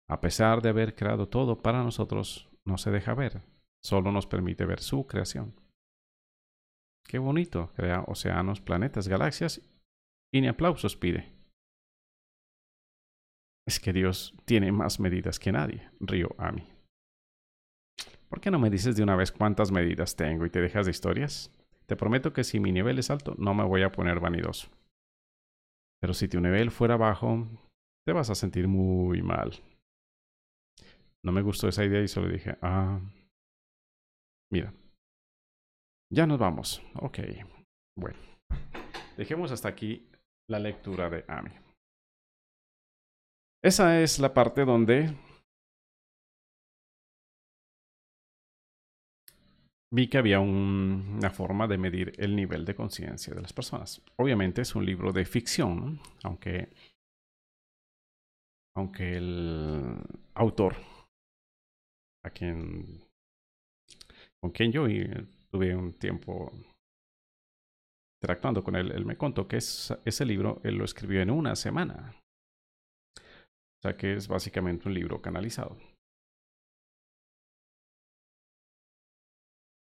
[0.09, 3.43] a pesar de haber creado todo para nosotros, no se deja ver,
[3.85, 5.55] solo nos permite ver su creación.
[7.07, 9.61] Qué bonito, crea océanos, planetas, galaxias
[10.33, 11.33] y ni aplausos pide.
[13.67, 16.67] Es que Dios tiene más medidas que nadie, río Ami.
[18.29, 20.93] ¿Por qué no me dices de una vez cuántas medidas tengo y te dejas de
[20.93, 21.53] historias?
[21.91, 24.71] Te prometo que si mi nivel es alto, no me voy a poner vanidoso.
[26.01, 27.49] Pero si tu nivel fuera bajo,
[28.07, 29.51] te vas a sentir muy mal.
[31.25, 33.01] No me gustó esa idea y solo dije, ah,
[34.53, 34.73] mira,
[36.13, 36.81] ya nos vamos.
[36.95, 37.19] Ok,
[37.99, 38.21] bueno,
[39.17, 40.09] dejemos hasta aquí
[40.49, 41.51] la lectura de Ami.
[43.65, 45.13] Esa es la parte donde
[49.93, 54.03] vi que había una forma de medir el nivel de conciencia de las personas.
[54.17, 56.69] Obviamente es un libro de ficción, aunque,
[58.77, 59.97] aunque el
[60.35, 60.77] autor,
[62.25, 63.03] a quien,
[64.41, 64.87] con quien yo
[65.51, 66.53] tuve un tiempo
[68.23, 72.15] interactuando con él, él me contó que ese libro él lo escribió en una semana.
[73.17, 75.79] O sea que es básicamente un libro canalizado.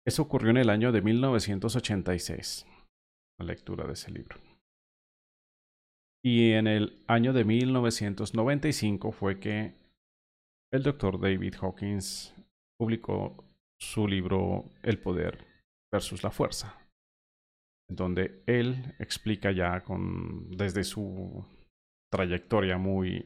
[0.07, 2.67] Eso ocurrió en el año de 1986,
[3.39, 4.37] la lectura de ese libro.
[6.23, 9.73] Y en el año de 1995 fue que
[10.73, 12.35] el doctor David Hawkins
[12.79, 13.45] publicó
[13.81, 15.47] su libro El poder
[15.93, 16.79] versus la fuerza,
[17.89, 21.45] donde él explica ya con, desde su
[22.11, 23.25] trayectoria muy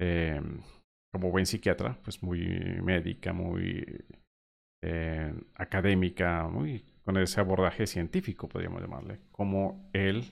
[0.00, 0.40] eh,
[1.12, 2.40] como buen psiquiatra, pues muy
[2.82, 4.04] médica, muy
[4.82, 10.24] eh, académica, muy con ese abordaje científico, podríamos llamarle, como él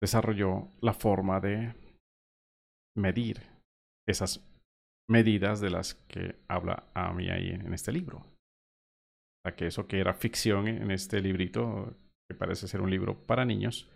[0.00, 1.74] desarrolló la forma de
[2.96, 3.42] medir
[4.08, 4.44] esas
[5.08, 8.18] medidas de las que habla a mí ahí en este libro.
[8.18, 11.96] O sea, que eso que era ficción en este librito,
[12.28, 13.90] que parece ser un libro para niños,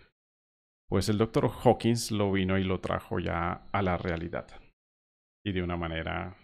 [0.89, 4.47] pues el doctor Hawkins lo vino y lo trajo ya a la realidad.
[5.45, 6.37] Y de una manera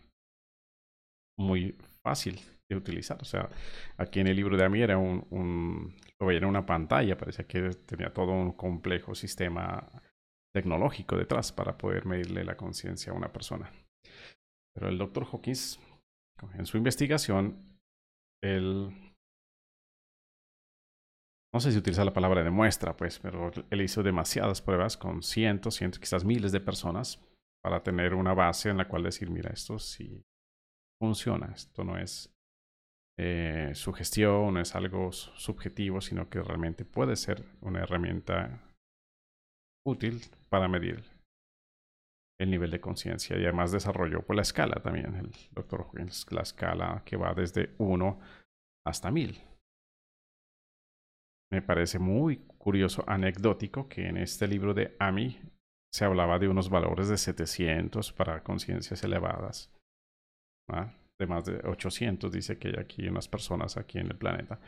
[1.43, 3.19] muy fácil de utilizar.
[3.21, 3.49] O sea,
[3.97, 7.71] aquí en el libro de Ami era un, lo veía en una pantalla, parecía que
[7.71, 9.87] tenía todo un complejo sistema
[10.55, 13.71] tecnológico detrás para poder medirle la conciencia a una persona.
[14.75, 15.81] Pero el doctor Hawkins,
[16.55, 17.79] en su investigación,
[18.43, 18.91] él,
[21.53, 25.77] no sé si utiliza la palabra demuestra, pues, pero él hizo demasiadas pruebas con cientos,
[25.77, 27.21] cientos, quizás miles de personas
[27.63, 30.25] para tener una base en la cual decir, mira, esto sí
[31.03, 31.53] funciona.
[31.53, 32.33] Esto no es
[33.19, 38.63] eh, sugestión, no es algo subjetivo, sino que realmente puede ser una herramienta
[39.85, 41.03] útil para medir
[42.41, 46.43] el nivel de conciencia y además desarrolló pues, la escala también, el doctor Hawkins, la
[46.43, 48.21] escala que va desde 1
[48.87, 49.43] hasta 1000.
[51.51, 55.41] Me parece muy curioso, anecdótico, que en este libro de AMI
[55.93, 59.73] se hablaba de unos valores de 700 para conciencias elevadas
[60.69, 64.61] de más de 800, dice que hay aquí unas personas aquí en el planeta,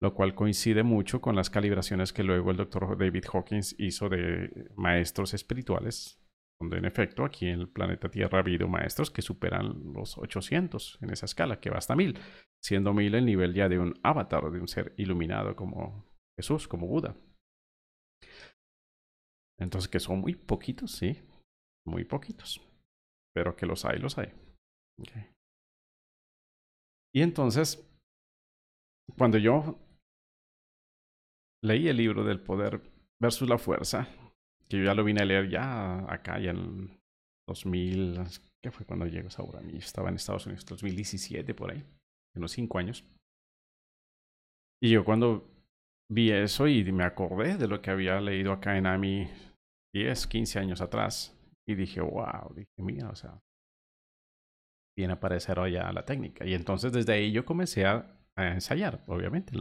[0.00, 4.70] lo cual coincide mucho con las calibraciones que luego el doctor David Hawkins hizo de
[4.76, 6.22] maestros espirituales,
[6.60, 10.98] donde en efecto aquí en el planeta Tierra ha habido maestros que superan los 800
[11.02, 12.18] en esa escala, que va hasta 1000,
[12.64, 16.04] siendo 1000 el nivel ya de un avatar, de un ser iluminado como
[16.38, 17.16] Jesús, como Buda.
[19.60, 21.20] Entonces que son muy poquitos, sí,
[21.86, 22.60] muy poquitos,
[23.34, 24.32] pero que los hay, los hay.
[27.14, 27.84] Y entonces,
[29.16, 29.78] cuando yo
[31.62, 32.80] leí el libro del poder
[33.20, 34.08] versus la fuerza,
[34.68, 37.00] que yo ya lo vine a leer ya acá, ya en
[37.48, 38.20] 2000,
[38.62, 39.28] ¿qué fue cuando llegó?
[39.28, 41.84] Yo estaba en Estados Unidos, 2017 por ahí,
[42.36, 43.04] unos cinco años.
[44.80, 45.50] Y yo cuando
[46.10, 49.28] vi eso y me acordé de lo que había leído acá en AMI
[49.94, 51.34] 10, 15 años atrás,
[51.66, 53.42] y dije, wow, dije, mira, o sea,
[54.98, 56.44] viene a aparecer ya la técnica.
[56.44, 59.52] Y entonces desde ahí yo comencé a, ensayar, obviamente.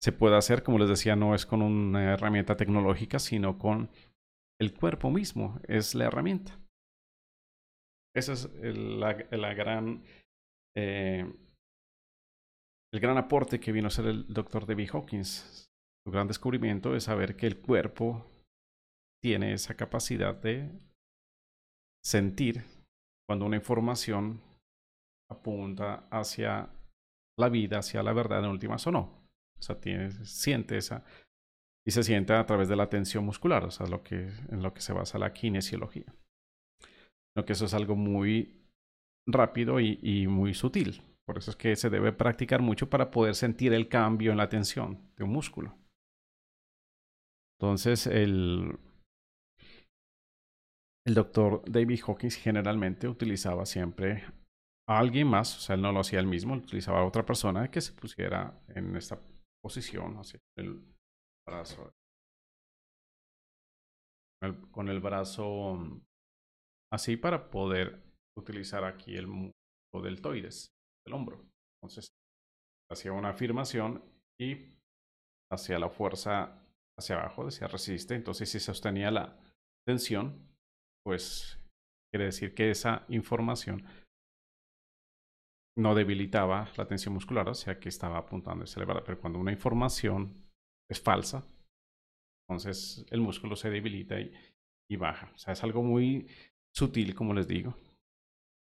[0.00, 3.90] Se puede hacer, como les decía, no es con una herramienta tecnológica, sino con
[4.60, 6.58] el cuerpo mismo, es la herramienta.
[8.16, 9.12] Ese es el, la,
[9.54, 10.04] gran,
[10.76, 11.24] eh,
[12.92, 15.68] el gran aporte que vino a ser el doctor David Hawkins.
[16.04, 18.26] Su gran descubrimiento es saber que el cuerpo
[19.22, 20.70] tiene esa capacidad de
[22.04, 22.77] sentir
[23.28, 24.40] cuando una información
[25.30, 26.70] apunta hacia
[27.38, 29.00] la vida, hacia la verdad en últimas o no.
[29.00, 29.76] O sea,
[30.22, 31.04] siente esa
[31.86, 34.72] y se siente a través de la tensión muscular, o sea, lo que, en lo
[34.72, 36.06] que se basa la kinesiología.
[37.36, 38.64] Lo que eso es algo muy
[39.26, 41.02] rápido y, y muy sutil.
[41.26, 44.48] Por eso es que se debe practicar mucho para poder sentir el cambio en la
[44.48, 45.76] tensión de un músculo.
[47.60, 48.78] Entonces, el,
[51.08, 54.24] el doctor David Hawkins generalmente utilizaba siempre
[54.86, 57.70] a alguien más, o sea, él no lo hacía él mismo, utilizaba a otra persona
[57.70, 59.18] que se pusiera en esta
[59.62, 60.84] posición, así, el
[61.46, 61.90] brazo,
[64.70, 66.00] con el brazo mm,
[66.92, 68.02] así para poder
[68.38, 70.68] utilizar aquí el músculo deltoides,
[71.06, 71.42] del hombro.
[71.76, 72.12] Entonces,
[72.90, 74.04] hacía una afirmación
[74.38, 74.78] y
[75.50, 76.62] hacía la fuerza
[76.98, 79.38] hacia abajo, decía resiste, entonces si sostenía la
[79.86, 80.48] tensión,
[81.08, 81.58] pues
[82.12, 83.82] quiere decir que esa información
[85.78, 89.02] no debilitaba la tensión muscular, o sea que estaba apuntando a elevar.
[89.04, 90.44] Pero cuando una información
[90.86, 91.46] es falsa,
[92.46, 95.32] entonces el músculo se debilita y, baja.
[95.34, 96.28] O sea, es algo muy
[96.76, 97.74] sutil, como les digo,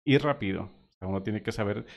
[0.06, 0.70] y rápido.
[1.02, 1.88] Uno tiene que saber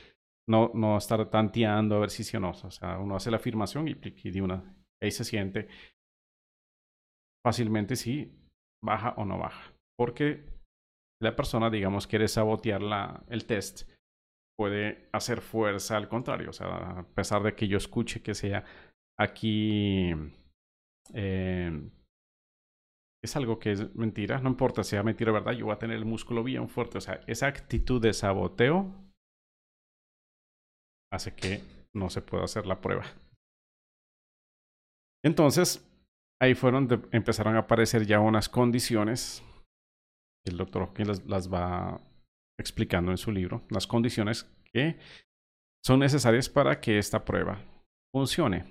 [0.49, 2.49] no, no estar tanteando a ver si sí o no.
[2.49, 5.67] O sea, uno hace la afirmación y, y una, ahí se siente
[7.45, 8.35] fácilmente si
[8.83, 9.78] baja o no baja.
[9.99, 10.45] Porque
[11.21, 13.89] la persona, digamos, quiere sabotear la, el test,
[14.57, 16.51] puede hacer fuerza al contrario.
[16.51, 18.63] O sea, a pesar de que yo escuche que sea
[19.19, 20.13] aquí
[21.13, 21.89] eh,
[23.21, 25.79] es algo que es mentira, no importa si sea mentira o verdad, yo voy a
[25.79, 26.97] tener el músculo bien fuerte.
[26.97, 28.93] O sea, esa actitud de saboteo
[31.11, 31.61] hace que
[31.93, 33.03] no se pueda hacer la prueba.
[35.25, 35.85] Entonces,
[36.41, 39.43] ahí fueron, empezaron a aparecer ya unas condiciones,
[40.45, 42.01] el doctor Hawkins las, va
[42.59, 44.97] explicando en su libro, las condiciones que
[45.83, 47.61] son necesarias para que esta prueba
[48.13, 48.65] funcione.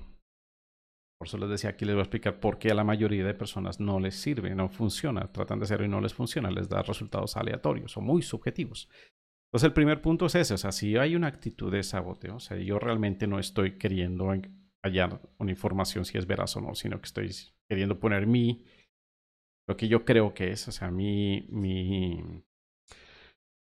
[1.19, 3.35] Por eso les decía, aquí les voy a explicar por qué a la mayoría de
[3.35, 6.83] personas no les sirve, no funciona, tratan de hacerlo y no les funciona, les da
[6.83, 8.89] resultados aleatorios o muy subjetivos.
[9.49, 12.41] Entonces el primer punto es ese, o sea, si hay una actitud de saboteo, o
[12.41, 14.31] sea, yo realmente no estoy queriendo
[14.85, 17.31] hallar una información si es veraz o no, sino que estoy
[17.69, 18.65] queriendo poner mi,
[19.69, 22.43] lo que yo creo que es, o sea, mi, mi,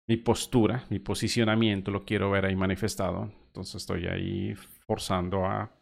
[0.07, 3.31] mi postura, mi posicionamiento, lo quiero ver ahí manifestado.
[3.47, 4.53] Entonces estoy ahí
[4.85, 5.75] forzando a,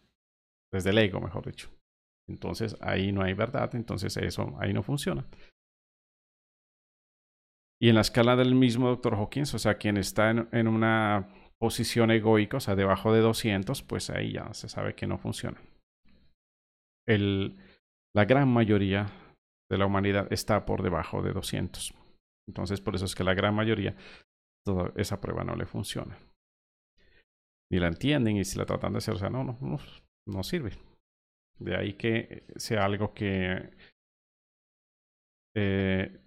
[0.71, 1.69] desde el ego, mejor dicho.
[2.29, 5.25] Entonces ahí no hay verdad, entonces eso ahí no funciona.
[7.81, 9.15] Y en la escala del mismo Dr.
[9.15, 11.27] Hawkins, o sea, quien está en, en una
[11.59, 15.61] posición egoica, o sea, debajo de 200, pues ahí ya se sabe que no funciona.
[17.05, 17.57] El,
[18.15, 19.11] la gran mayoría
[19.69, 21.93] de la humanidad está por debajo de 200.
[22.47, 23.95] Entonces, por eso es que la gran mayoría,
[24.65, 26.17] toda esa prueba no le funciona.
[27.71, 29.77] Ni la entienden y si la tratan de hacer, o sea, no, no, no,
[30.27, 30.71] no sirve.
[31.59, 33.71] De ahí que sea algo que
[35.55, 36.21] eh,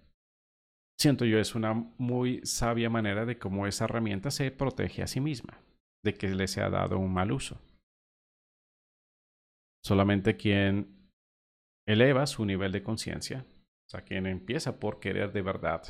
[0.99, 5.19] siento yo es una muy sabia manera de cómo esa herramienta se protege a sí
[5.19, 5.57] misma,
[6.03, 7.59] de que le sea dado un mal uso.
[9.83, 11.00] Solamente quien
[11.91, 13.45] eleva su nivel de conciencia,
[13.87, 15.83] o sea, quien empieza por querer de verdad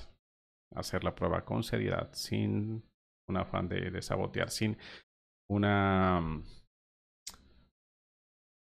[0.76, 2.84] hacer la prueba con seriedad, sin
[3.30, 4.78] un afán de, de sabotear, sin
[5.50, 6.44] una mm,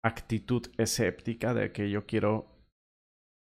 [0.03, 2.59] actitud escéptica de que yo quiero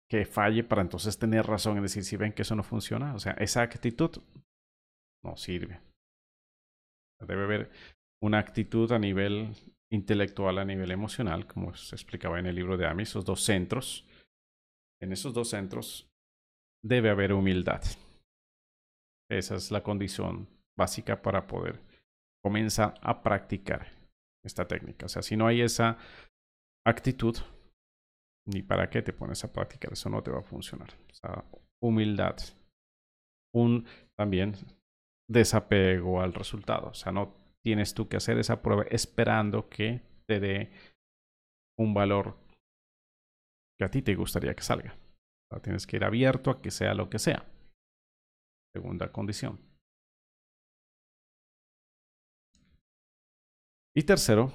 [0.08, 3.14] que falle para entonces tener razón en decir si ven que eso no funciona.
[3.14, 4.10] O sea, esa actitud
[5.24, 5.80] no sirve.
[7.26, 7.70] Debe haber
[8.22, 9.54] una actitud a nivel
[9.92, 14.06] intelectual, a nivel emocional, como se explicaba en el libro de Ami, esos dos centros.
[15.00, 16.10] En esos dos centros
[16.82, 17.82] debe haber humildad.
[19.30, 21.80] Esa es la condición básica para poder
[22.42, 23.86] comenzar a practicar
[24.44, 25.06] esta técnica.
[25.06, 25.98] O sea, si no hay esa
[26.86, 27.36] actitud,
[28.46, 30.88] ni para qué te pones a practicar, eso no te va a funcionar.
[31.82, 32.36] Humildad.
[33.54, 34.54] Un también
[35.28, 36.88] desapego al resultado.
[36.88, 40.72] O sea, no tienes tú que hacer esa prueba esperando que te dé
[41.78, 42.36] un valor
[43.78, 44.96] que a ti te gustaría que salga.
[45.62, 47.44] Tienes que ir abierto a que sea lo que sea.
[48.74, 49.60] Segunda condición.
[53.94, 54.50] Y tercero,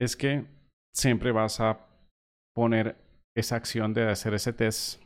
[0.00, 0.46] es que
[0.94, 1.88] siempre vas a
[2.54, 2.96] poner
[3.36, 5.02] esa acción de hacer ese test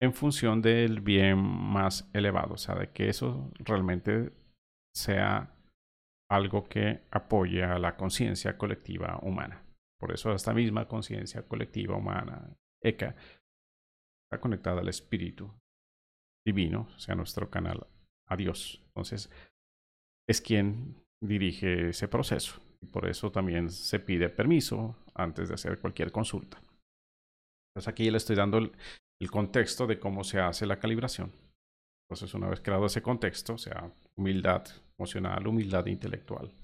[0.00, 4.32] en función del bien más elevado, o sea, de que eso realmente
[4.92, 5.54] sea
[6.32, 9.62] algo que apoye a la conciencia colectiva humana.
[10.00, 13.14] Por eso esta misma conciencia colectiva humana, ECA,
[14.24, 15.52] está conectada al espíritu
[16.44, 17.86] divino, o sea, nuestro canal
[18.28, 18.82] a Dios.
[18.86, 19.30] Entonces,
[20.26, 22.60] es quien dirige ese proceso.
[22.90, 26.60] Por eso también se pide permiso antes de hacer cualquier consulta.
[27.70, 28.72] Entonces aquí le estoy dando el,
[29.30, 31.30] contexto de cómo se hace la calibración.
[32.08, 34.64] Entonces una vez creado ese contexto, o sea, humildad
[35.02, 36.54] emocional, humildad intelectual,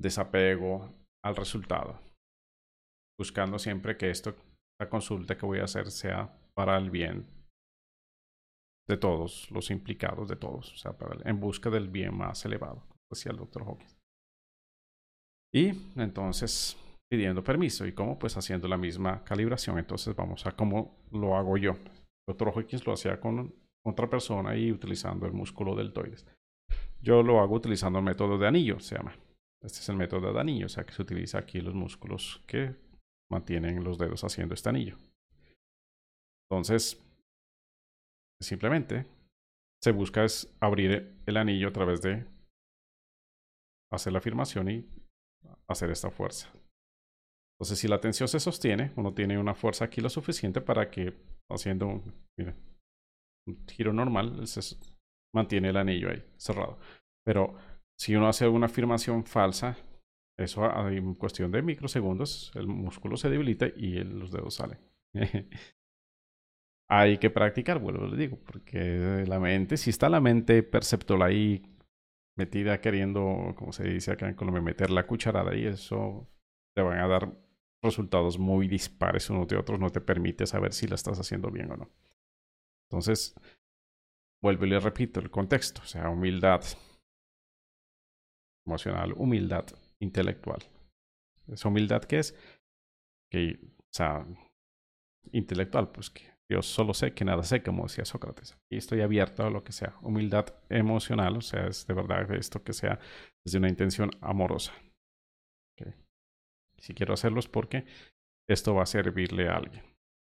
[0.00, 0.90] desapego
[1.22, 2.00] al resultado,
[3.18, 4.34] buscando siempre que esto,
[4.80, 7.26] la consulta que voy a hacer sea para el bien
[8.88, 13.32] de todos los implicados, de todos, o sea, en busca del bien más elevado, decía
[13.32, 13.98] el doctor Hawkins.
[15.54, 15.68] Y
[16.00, 16.78] entonces
[17.10, 17.86] pidiendo permiso.
[17.86, 18.18] ¿Y cómo?
[18.18, 19.78] Pues haciendo la misma calibración.
[19.78, 21.72] Entonces vamos a cómo lo hago yo.
[21.72, 26.24] El doctor Hawkins lo hacía con otra persona y utilizando el músculo deltoides.
[27.02, 29.16] Yo lo hago utilizando el método de anillo, se llama.
[29.60, 32.74] Este es el método de anillo, o sea que se utiliza aquí los músculos que
[33.30, 34.96] mantienen los dedos haciendo este anillo.
[36.48, 37.02] Entonces,
[38.40, 39.06] simplemente
[39.82, 42.24] se busca es abrir el anillo a través de
[43.90, 44.86] hacer la afirmación y
[45.68, 46.52] hacer esta fuerza.
[47.56, 51.14] Entonces, si la tensión se sostiene, uno tiene una fuerza aquí lo suficiente para que
[51.50, 52.14] haciendo un,
[53.46, 54.60] un giro normal, se
[55.32, 56.78] mantiene el anillo ahí cerrado.
[57.24, 57.54] Pero
[57.98, 59.76] si uno hace una afirmación falsa,
[60.38, 64.78] eso en cuestión de microsegundos, el músculo se debilita y los dedos salen.
[66.88, 71.62] Hay que practicar, vuelvo le digo, porque la mente, si está la mente perceptual ahí
[72.36, 76.28] metida queriendo, como se dice acá en Colombia, meter la cucharada y eso
[76.74, 77.32] te van a dar
[77.82, 81.70] resultados muy dispares unos de otros, no te permite saber si la estás haciendo bien
[81.72, 81.90] o no.
[82.88, 83.34] Entonces,
[84.42, 86.62] vuelvo y le repito el contexto, o sea, humildad
[88.66, 89.66] emocional, humildad
[90.00, 90.62] intelectual.
[91.48, 92.36] ¿Esa humildad qué es?
[93.30, 94.26] Que, o sea,
[95.32, 98.58] intelectual, pues que yo solo sé que nada sé, como decía Sócrates.
[98.70, 99.96] Y estoy abierto a lo que sea.
[100.02, 102.98] Humildad emocional, o sea, es de verdad esto que sea
[103.44, 104.72] desde una intención amorosa.
[106.78, 107.86] Si quiero hacerlo es porque
[108.48, 109.84] esto va a servirle a alguien,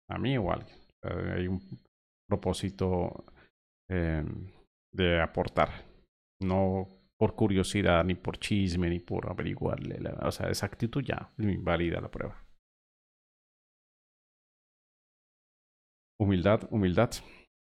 [0.09, 0.75] a mí o a alguien.
[1.37, 1.61] hay un
[2.27, 3.23] propósito
[3.89, 4.51] em,
[4.93, 5.69] de aportar,
[6.41, 9.99] no por curiosidad, ni por chisme, ni por averiguarle.
[10.21, 12.45] o sea, esa actitud ya invalida la prueba.
[16.17, 17.11] Humildad, humildad,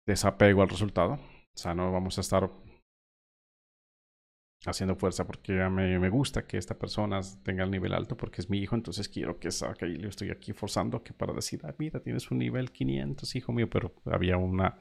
[0.08, 1.14] desapego al resultado.
[1.14, 2.50] O sea, no vamos a estar
[4.66, 8.50] haciendo fuerza porque me, me, gusta que esta persona tenga el nivel alto porque es
[8.50, 11.74] mi hijo, entonces quiero que saque y le estoy aquí forzando que para decir, ah,
[11.78, 14.78] mira, tienes un nivel 500, hijo mío, pero había una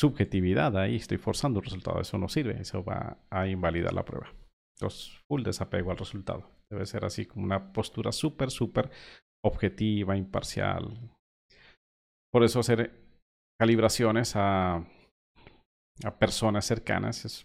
[0.00, 4.32] subjetividad ahí, estoy forzando el resultado, eso no sirve, eso va a invalidar la prueba.
[4.78, 6.50] Entonces, full desapego al resultado.
[6.70, 8.90] Debe ser así como una postura súper, súper
[9.44, 10.96] objetiva, imparcial,
[12.32, 12.92] por eso hacer
[13.58, 17.44] calibraciones a, a personas cercanas es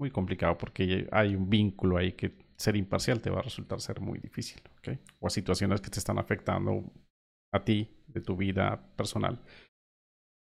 [0.00, 4.00] muy complicado porque hay un vínculo ahí que ser imparcial te va a resultar ser
[4.00, 4.62] muy difícil.
[5.20, 6.90] O a situaciones que te están afectando
[7.52, 9.40] a ti, de tu vida personal.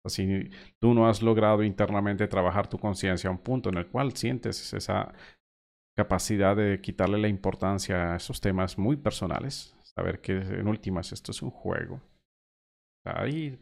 [0.08, 0.50] Si
[0.80, 4.72] tú no has logrado internamente trabajar tu conciencia a un punto en el cual sientes
[4.72, 5.12] esa
[5.96, 11.32] capacidad de quitarle la importancia a esos temas muy personales, saber que en últimas esto
[11.32, 12.00] es un juego,
[13.06, 13.58] Ahí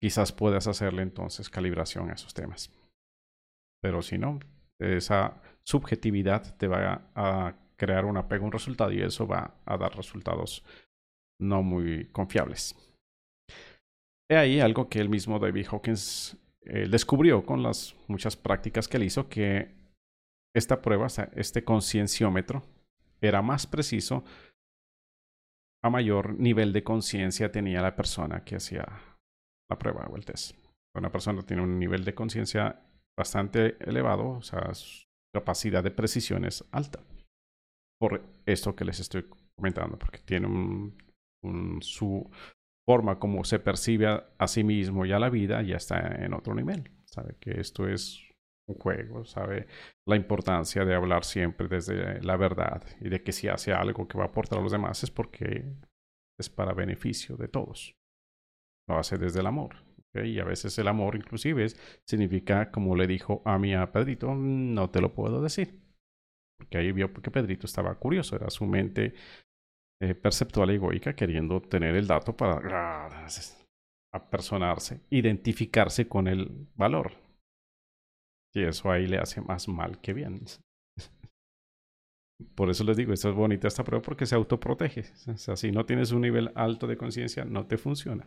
[0.00, 2.70] quizás puedas hacerle entonces calibración a esos temas.
[3.80, 4.40] Pero si no,
[4.80, 9.94] esa subjetividad te va a crear un apego un resultado y eso va a dar
[9.96, 10.64] resultados
[11.40, 12.74] no muy confiables.
[14.28, 18.96] He ahí algo que el mismo David Hawkins eh, descubrió con las muchas prácticas que
[18.96, 19.74] él hizo, que
[20.54, 22.62] esta prueba, este concienciómetro,
[23.20, 24.24] era más preciso
[25.86, 28.84] a mayor nivel de conciencia tenía la persona que hacía
[29.70, 30.56] la prueba o el test.
[30.96, 32.80] Una persona tiene un nivel de conciencia
[33.16, 37.00] bastante elevado, o sea, su capacidad de precisión es alta.
[38.00, 42.28] Por esto que les estoy comentando, porque tiene un, su
[42.86, 44.06] forma como se percibe
[44.38, 46.90] a, sí mismo y a la vida ya está en otro nivel.
[47.04, 48.22] Sabe que esto es
[48.68, 49.66] un juego, sabe
[50.06, 54.18] la importancia de hablar siempre desde la verdad y de que si hace algo que
[54.18, 55.64] va a aportar a los demás es porque
[56.38, 57.96] es para beneficio de todos.
[58.88, 59.76] Lo hace desde el amor.
[60.14, 61.66] Y a veces el amor inclusive
[62.06, 65.82] significa, como le dijo a mi a Pedrito, no te lo puedo decir.
[66.58, 69.14] Porque ahí vio que Pedrito estaba curioso, era su mente
[70.00, 73.26] eh, perceptual y egoica queriendo tener el dato para
[74.12, 77.26] apersonarse, identificarse con el valor
[78.56, 80.40] y eso ahí le hace más mal que bien.
[82.54, 85.02] Por eso les digo, esto es bonita esta prueba porque se autoprotege.
[85.36, 88.26] Si no tienes un nivel alto de conciencia, no te funciona.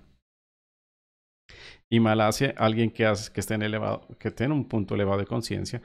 [1.91, 5.20] Y mal hace alguien que, hace, que esté en elevado, que tiene un punto elevado
[5.20, 5.82] de conciencia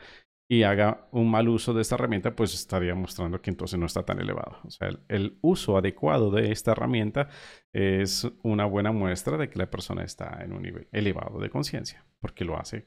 [0.49, 4.05] y haga un mal uso de esta herramienta, pues estaría mostrando que entonces no está
[4.05, 4.59] tan elevado.
[4.65, 7.29] O sea, el uso adecuado de esta herramienta
[7.73, 12.05] es una buena muestra de que la persona está en un nivel elevado de conciencia,
[12.21, 12.87] porque lo hace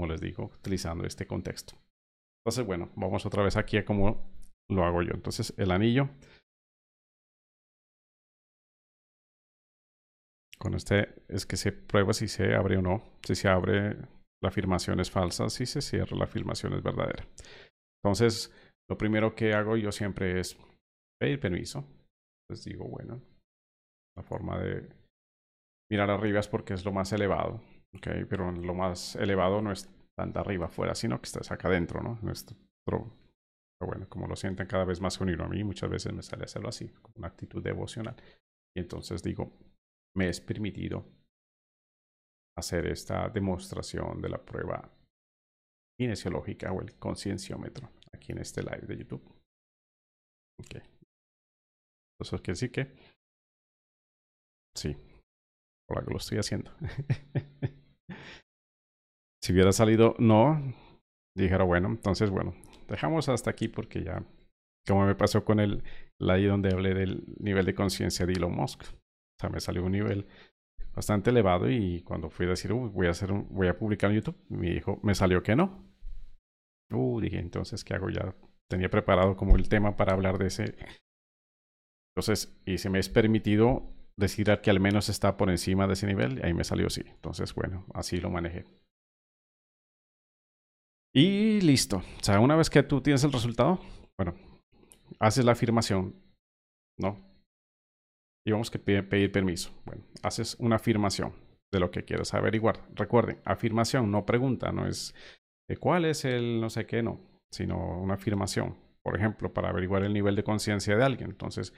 [0.00, 1.74] como les digo, utilizando este contexto.
[2.40, 4.32] Entonces, bueno, vamos otra vez aquí a cómo
[4.70, 5.12] lo hago yo.
[5.12, 6.08] Entonces, el anillo.
[10.58, 13.02] Con este es que se prueba si se abre o no.
[13.24, 13.96] Si se abre,
[14.42, 15.48] la afirmación es falsa.
[15.50, 17.26] Si se cierra, la afirmación es verdadera.
[18.02, 18.52] Entonces,
[18.88, 20.56] lo primero que hago yo siempre es
[21.20, 21.84] pedir permiso.
[22.50, 23.20] Les digo, bueno,
[24.16, 24.88] la forma de
[25.90, 27.60] mirar arriba es porque es lo más elevado.
[27.96, 31.68] Okay, pero lo más elevado no es tan de arriba afuera, sino que estás acá
[31.68, 32.18] adentro, ¿no?
[32.22, 33.12] Nuestro, pero
[33.80, 36.68] bueno, como lo sienten cada vez más unido a mí, muchas veces me sale hacerlo
[36.68, 38.14] así, como una actitud devocional.
[38.76, 39.52] Y entonces digo,
[40.14, 41.04] me es permitido
[42.56, 44.90] hacer esta demostración de la prueba
[45.98, 49.22] kinesiológica o el concienciómetro aquí en este live de YouTube.
[50.58, 50.82] Ok.
[52.20, 52.92] Eso quiere decir que
[54.76, 54.96] sí,
[55.88, 56.70] por que lo estoy haciendo.
[59.42, 60.74] si hubiera salido no,
[61.36, 62.54] dijera bueno, entonces bueno,
[62.88, 64.24] dejamos hasta aquí porque ya,
[64.86, 65.82] como me pasó con el
[66.18, 68.82] live donde hablé del nivel de conciencia de Elon Musk.
[68.82, 70.26] O sea, me salió un nivel
[70.94, 74.36] bastante elevado y cuando fui a decir, voy a hacer voy a publicar en YouTube,
[74.48, 75.90] me dijo, me salió que no.
[76.90, 78.10] Uh, dije, entonces, ¿qué hago?
[78.10, 78.34] Ya
[78.68, 80.76] tenía preparado como el tema para hablar de ese.
[82.14, 86.06] Entonces, y se me es permitido decir que al menos está por encima de ese
[86.06, 87.02] nivel, y ahí me salió sí.
[87.06, 88.66] Entonces, bueno, así lo manejé.
[91.12, 91.98] Y listo.
[91.98, 93.80] O sea, una vez que tú tienes el resultado,
[94.16, 94.34] bueno,
[95.18, 96.14] haces la afirmación,
[96.98, 97.29] ¿no?
[98.50, 99.72] Y vamos a pedir permiso.
[99.84, 101.32] Bueno, haces una afirmación
[101.72, 102.80] de lo que quieres averiguar.
[102.94, 105.14] Recuerden, afirmación, no pregunta, no es
[105.78, 107.20] cuál es el no sé qué, no,
[107.50, 108.76] sino una afirmación.
[109.02, 111.30] Por ejemplo, para averiguar el nivel de conciencia de alguien.
[111.30, 111.72] Entonces,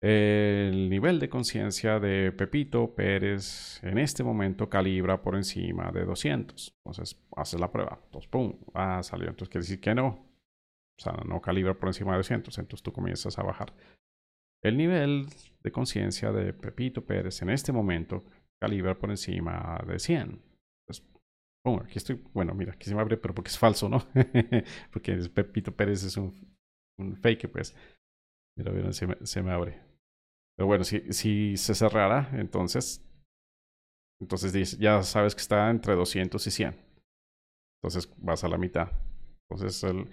[0.00, 6.74] el nivel de conciencia de Pepito Pérez en este momento calibra por encima de 200.
[6.78, 8.00] Entonces, haces la prueba.
[8.04, 8.58] Entonces, ¡pum!
[8.72, 9.28] Ah, salió.
[9.28, 10.06] Entonces, quiere decir que no.
[10.06, 12.56] O sea, no calibra por encima de 200.
[12.58, 13.74] Entonces, tú comienzas a bajar.
[14.62, 15.26] El nivel
[15.62, 18.24] de conciencia de Pepito Pérez en este momento
[18.60, 20.40] calibra por encima de 100.
[20.86, 21.02] Pues,
[21.84, 24.06] aquí estoy, bueno, mira, aquí se me abre, pero porque es falso, ¿no?
[24.92, 26.32] porque Pepito Pérez es un,
[27.20, 27.74] fake, pues.
[28.56, 29.80] Mira, mira, se me, se me abre.
[30.56, 33.04] Pero bueno, si, si se cerrara, entonces,
[34.20, 36.76] entonces ya sabes que está entre 200 y 100.
[37.82, 38.92] Entonces vas a la mitad.
[39.50, 40.08] Entonces el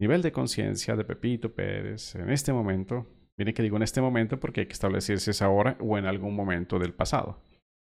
[0.00, 3.06] nivel de conciencia de Pepito Pérez en este momento
[3.38, 6.06] Miren que digo en este momento porque hay que establecer si es ahora o en
[6.06, 7.40] algún momento del pasado.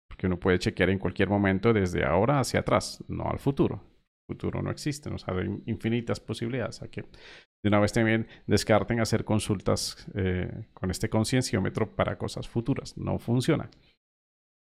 [0.08, 3.82] Porque uno puede chequear en cualquier momento desde ahora hacia atrás, no al futuro.
[4.28, 6.82] El futuro no existe, nos hay infinitas posibilidades.
[6.82, 12.98] Aquí de una vez también descarten hacer consultas eh, con este concienciómetro para cosas futuras.
[12.98, 13.70] No funciona.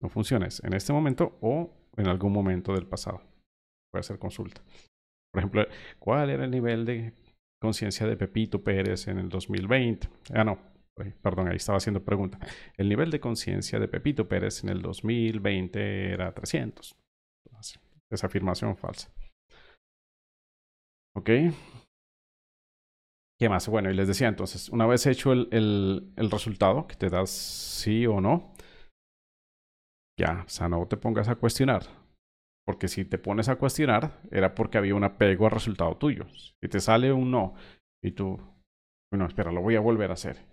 [0.01, 0.47] No funciona.
[0.47, 3.21] Es en este momento o en algún momento del pasado.
[3.91, 4.61] Puede hacer consulta.
[5.31, 5.65] Por ejemplo,
[5.99, 7.13] ¿cuál era el nivel de
[7.59, 10.09] conciencia de Pepito Pérez en el 2020.
[10.33, 10.59] Ah, no,
[11.21, 12.39] perdón, ahí estaba haciendo pregunta.
[12.77, 16.95] El nivel de conciencia de Pepito Pérez en el 2020 era 300.
[18.09, 19.11] Esa afirmación falsa.
[21.15, 21.29] ¿Ok?
[23.39, 23.67] ¿Qué más?
[23.67, 27.29] Bueno, y les decía entonces, una vez hecho el, el, el resultado, que te das
[27.29, 28.53] sí o no,
[30.19, 31.83] ya, o sea, no te pongas a cuestionar.
[32.67, 36.27] Porque si te pones a cuestionar, era porque había un apego al resultado tuyo.
[36.59, 37.55] Si te sale un no
[38.03, 38.37] y tú,
[39.09, 40.45] bueno, espera, lo voy a volver a hacer.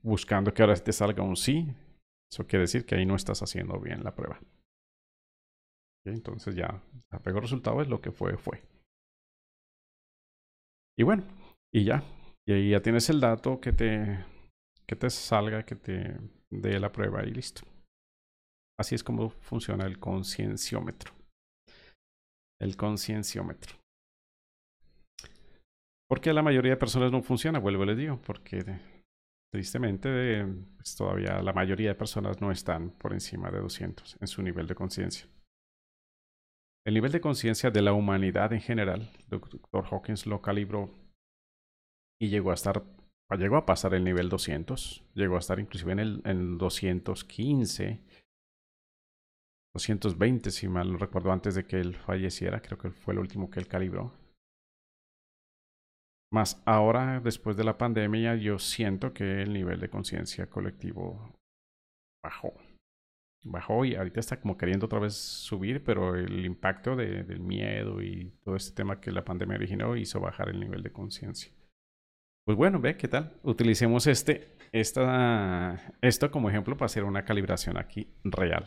[0.00, 1.74] Buscando que ahora te salga un sí,
[2.30, 4.38] eso quiere decir que ahí no estás haciendo bien la prueba.
[6.04, 8.62] Entonces ya, apego al resultado es lo que fue, fue.
[10.96, 11.24] Y bueno,
[11.72, 12.04] y ya.
[12.46, 14.24] Y ahí ya tienes el dato que te,
[14.86, 16.16] que te salga, que te
[16.48, 17.62] dé la prueba y listo.
[18.78, 21.12] Así es como funciona el concienciómetro.
[22.60, 23.76] El concienciómetro.
[26.08, 28.64] Porque la mayoría de personas no funciona, vuelvo les digo, porque
[29.52, 34.42] tristemente pues, todavía la mayoría de personas no están por encima de 200 en su
[34.42, 35.28] nivel de conciencia.
[36.86, 39.84] El nivel de conciencia de la humanidad en general, Dr.
[39.90, 40.94] Hawkins lo calibró
[42.18, 42.82] y llegó a estar,
[43.36, 48.00] llegó a pasar el nivel 200, llegó a estar inclusive en el en 215
[49.78, 53.48] 220, si mal no recuerdo, antes de que él falleciera, creo que fue el último
[53.50, 54.12] que él calibró.
[56.30, 61.32] Más ahora, después de la pandemia, yo siento que el nivel de conciencia colectivo
[62.22, 62.52] bajó.
[63.44, 68.02] Bajó y ahorita está como queriendo otra vez subir, pero el impacto de, del miedo
[68.02, 71.52] y todo este tema que la pandemia originó hizo bajar el nivel de conciencia.
[72.44, 73.38] Pues bueno, ve qué tal.
[73.42, 78.66] Utilicemos este, esta, esto como ejemplo para hacer una calibración aquí real.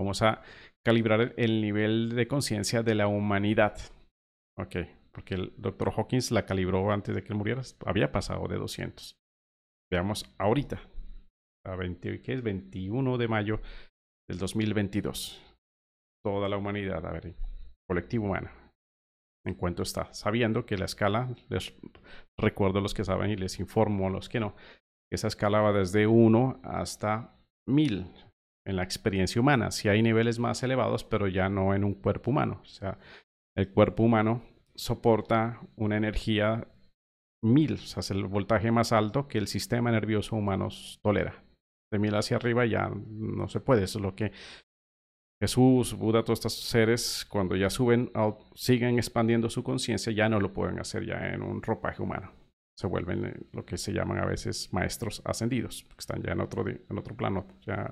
[0.00, 0.40] Vamos a
[0.82, 3.76] calibrar el nivel de conciencia de la humanidad.
[4.58, 4.76] Ok,
[5.12, 7.60] porque el doctor Hawkins la calibró antes de que él muriera.
[7.84, 9.18] Había pasado de 200.
[9.92, 10.80] Veamos ahorita.
[11.66, 12.42] A 20, ¿qué es?
[12.42, 13.60] 21 de mayo
[14.26, 15.38] del 2022.
[16.24, 17.34] Toda la humanidad, a ver,
[17.86, 18.48] colectivo humano.
[19.44, 21.74] En cuanto está, sabiendo que la escala, les
[22.38, 24.56] recuerdo a los que saben y les informo a los que no,
[25.12, 27.36] esa escala va desde 1 hasta
[27.66, 28.29] 1000
[28.66, 29.70] en la experiencia humana.
[29.70, 32.60] Si hay niveles más elevados, pero ya no en un cuerpo humano.
[32.62, 32.98] O sea,
[33.56, 34.42] el cuerpo humano
[34.74, 36.66] soporta una energía
[37.42, 40.68] mil, o sea, es el voltaje más alto que el sistema nervioso humano
[41.02, 41.42] tolera.
[41.92, 44.32] De mil hacia arriba ya no se puede, eso es lo que
[45.40, 48.12] Jesús, Buda, todos estos seres, cuando ya suben,
[48.54, 52.30] siguen expandiendo su conciencia, ya no lo pueden hacer ya en un ropaje humano.
[52.76, 56.40] Se vuelven eh, lo que se llaman a veces maestros ascendidos, porque están ya en
[56.40, 57.90] otro, en otro plano, ya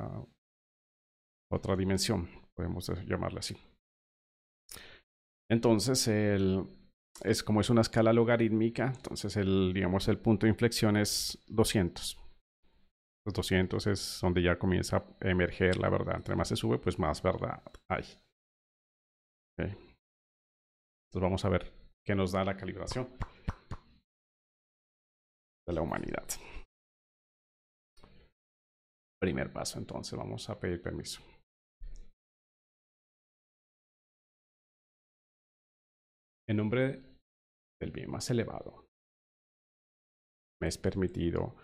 [1.51, 3.57] otra dimensión, podemos llamarle así.
[5.51, 6.67] Entonces, el,
[7.23, 12.19] es como es una escala logarítmica, entonces el, digamos, el punto de inflexión es 200.
[13.27, 16.17] Los 200 es donde ya comienza a emerger la verdad.
[16.17, 18.05] Entre más se sube, pues más verdad hay.
[19.59, 19.83] Entonces
[21.15, 21.73] vamos a ver
[22.07, 23.09] qué nos da la calibración
[25.67, 26.27] de la humanidad.
[29.21, 31.21] Primer paso, entonces vamos a pedir permiso.
[36.49, 37.03] En nombre
[37.81, 38.87] del bien más elevado,
[40.61, 41.55] me es permitido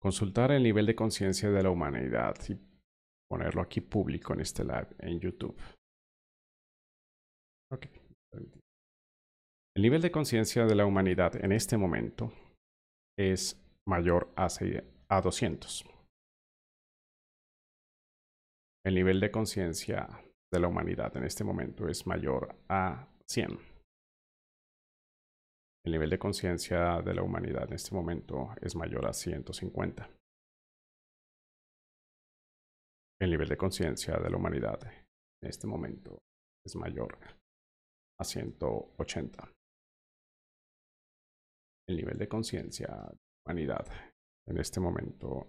[0.00, 2.56] consultar el nivel de conciencia de la humanidad y
[3.28, 5.60] ponerlo aquí público en este live en YouTube.
[9.76, 12.32] El nivel de conciencia de la humanidad en este momento
[13.18, 14.46] es mayor a,
[15.08, 15.84] a 200.
[18.86, 20.06] El nivel de conciencia
[20.52, 23.58] de la humanidad en este momento es mayor a 100.
[25.84, 30.08] El nivel de conciencia de la humanidad en este momento es mayor a 150.
[33.20, 36.18] El nivel de conciencia de la humanidad en este momento
[36.64, 37.18] es mayor
[38.20, 39.52] a 180.
[41.88, 43.86] El nivel de conciencia de la humanidad
[44.46, 45.48] en este momento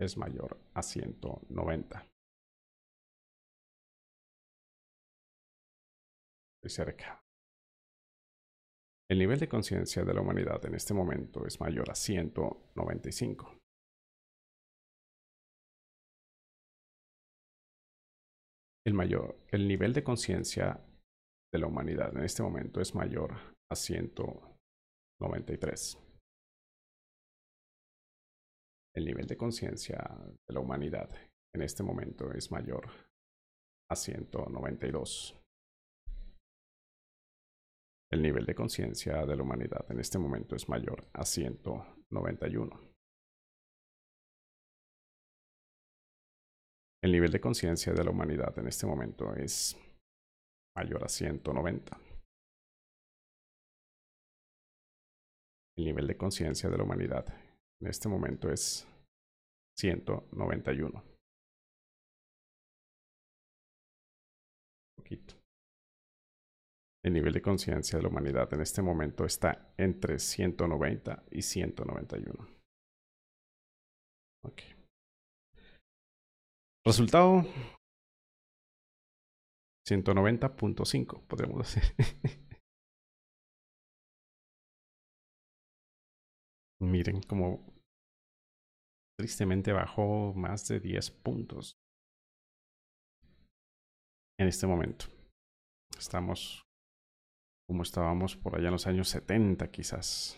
[0.00, 2.11] es mayor a 190.
[6.64, 7.20] Estoy cerca.
[9.10, 13.58] El nivel de conciencia de la humanidad en este momento es mayor a 195.
[18.86, 20.86] El, mayor, el nivel de conciencia
[21.52, 25.98] de la humanidad en este momento es mayor a 193.
[28.94, 29.98] El nivel de conciencia
[30.46, 31.10] de la humanidad
[31.56, 32.88] en este momento es mayor
[33.90, 35.41] a 192.
[38.12, 42.78] El nivel de conciencia de la humanidad en este momento es mayor a 191.
[47.02, 49.78] El nivel de conciencia de la humanidad en este momento es
[50.76, 51.98] mayor a 190.
[55.78, 57.26] El nivel de conciencia de la humanidad
[57.80, 58.86] en este momento es
[59.78, 61.02] 191.
[64.96, 65.41] poquito.
[67.04, 72.46] El nivel de conciencia de la humanidad en este momento está entre 190 y 191.
[74.44, 74.62] Ok.
[76.86, 77.42] Resultado
[79.88, 81.82] 190.5, podríamos decir.
[86.80, 87.64] Miren como
[89.18, 91.76] tristemente bajó más de 10 puntos
[94.38, 95.06] en este momento.
[95.96, 96.62] Estamos
[97.72, 100.36] como estábamos por allá en los años 70 quizás.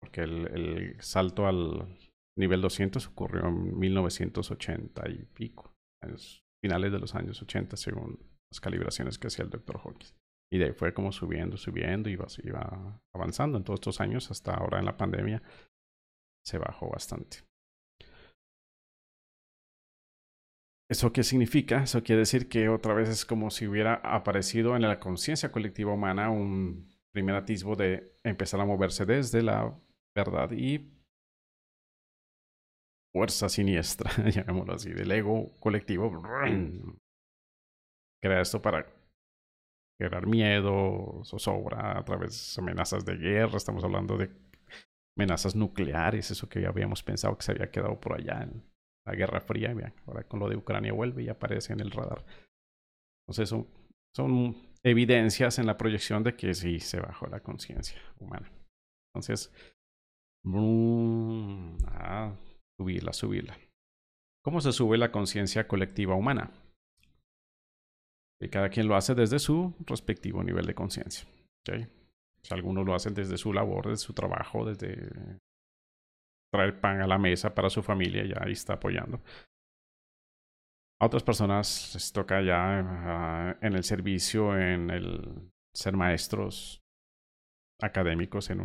[0.00, 1.88] Porque el, salto al
[2.38, 5.74] nivel 200 ocurrió en 1980 y pico,
[6.04, 8.20] en los finales de los años 80 según
[8.52, 10.14] las calibraciones que hacía el doctor Hawkins.
[10.52, 14.54] Y de ahí fue como subiendo, subiendo, iba, iba avanzando en todos estos años hasta
[14.54, 15.42] ahora en la pandemia.
[16.44, 17.38] Se bajó bastante.
[20.88, 21.82] ¿Eso qué significa?
[21.82, 25.92] Eso quiere decir que otra vez es como si hubiera aparecido en la conciencia colectiva
[25.92, 29.76] humana un primer atisbo de empezar a moverse desde la
[30.14, 30.92] verdad y
[33.12, 36.22] fuerza siniestra, llamémoslo así, del ego colectivo.
[38.22, 38.86] Crea esto para
[39.98, 43.56] crear miedo, zozobra a través de amenazas de guerra.
[43.56, 44.30] Estamos hablando de
[45.16, 48.62] amenazas nucleares, eso que habíamos pensado que se había quedado por allá en
[49.06, 49.74] la Guerra Fría,
[50.06, 52.24] ahora con lo de Ucrania vuelve y aparece en el radar.
[53.22, 53.68] Entonces son,
[54.14, 58.50] son evidencias en la proyección de que sí se bajó la conciencia humana.
[59.14, 59.52] Entonces,
[61.86, 62.36] ah,
[62.78, 63.56] subirla, subirla.
[64.44, 66.52] ¿Cómo se sube la conciencia colectiva humana?
[68.40, 71.26] Y cada quien lo hace desde su respectivo nivel de conciencia.
[71.64, 75.10] Si algunos lo hacen desde su labor, desde su trabajo, desde
[76.56, 79.20] traer pan a la mesa para su familia, ya ahí está apoyando.
[80.98, 86.82] A otras personas les toca ya ah, en el servicio, en el ser maestros
[87.82, 88.60] académicos en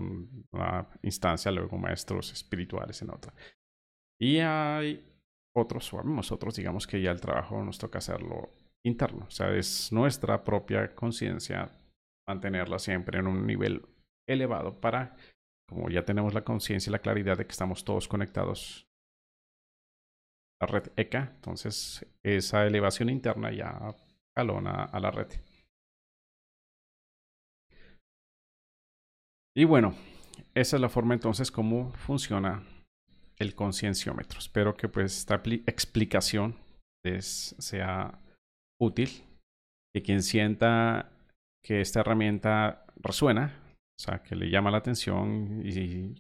[0.52, 3.34] una instancia, luego maestros espirituales en otra.
[4.18, 5.06] Y hay
[5.54, 8.52] otros, o digamos que ya el trabajo nos toca hacerlo
[8.86, 9.26] interno.
[9.28, 11.70] O sea, es nuestra propia conciencia
[12.26, 13.86] mantenerla siempre en un nivel
[14.30, 15.18] elevado para,
[15.72, 18.90] como ya tenemos la conciencia y la claridad de que estamos todos conectados
[20.60, 23.96] a la red ECA, entonces esa elevación interna ya
[24.36, 25.30] calona a la red.
[29.56, 29.96] Y bueno,
[30.54, 32.64] esa es la forma entonces como funciona
[33.38, 34.40] el concienciómetro.
[34.40, 36.58] Espero que pues esta explicación
[37.06, 38.20] les sea
[38.78, 39.24] útil,
[39.96, 41.12] que quien sienta
[41.64, 43.61] que esta herramienta resuena,
[44.02, 46.16] o sea, que le llama la atención y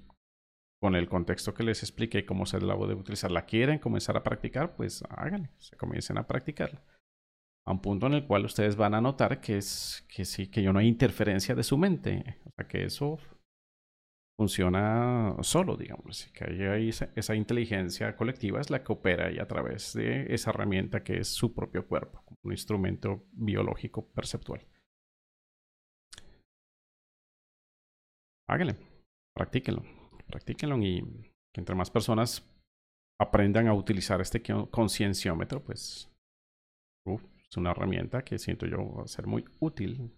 [0.80, 4.24] con el contexto que les expliqué cómo se la de utilizar, la quieren comenzar a
[4.24, 6.84] practicar, pues háganle, se comiencen a practicarla.
[7.66, 10.62] A un punto en el cual ustedes van a notar que es que sí, que
[10.62, 12.38] yo no hay interferencia de su mente.
[12.46, 13.20] O sea, que eso
[14.38, 16.28] funciona solo, digamos.
[16.34, 21.04] Que hay esa, inteligencia colectiva es la que opera ahí a través de esa herramienta
[21.04, 24.66] que es su propio cuerpo, un instrumento biológico perceptual.
[28.52, 28.76] Háganle,
[29.34, 29.82] practíquenlo,
[30.28, 31.02] practíquenlo y
[31.54, 32.46] que entre más personas
[33.18, 36.12] aprendan a utilizar este concienciómetro, pues
[37.08, 40.12] es una herramienta que siento yo va a ser muy útil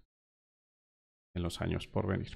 [1.35, 2.35] en los años por venir.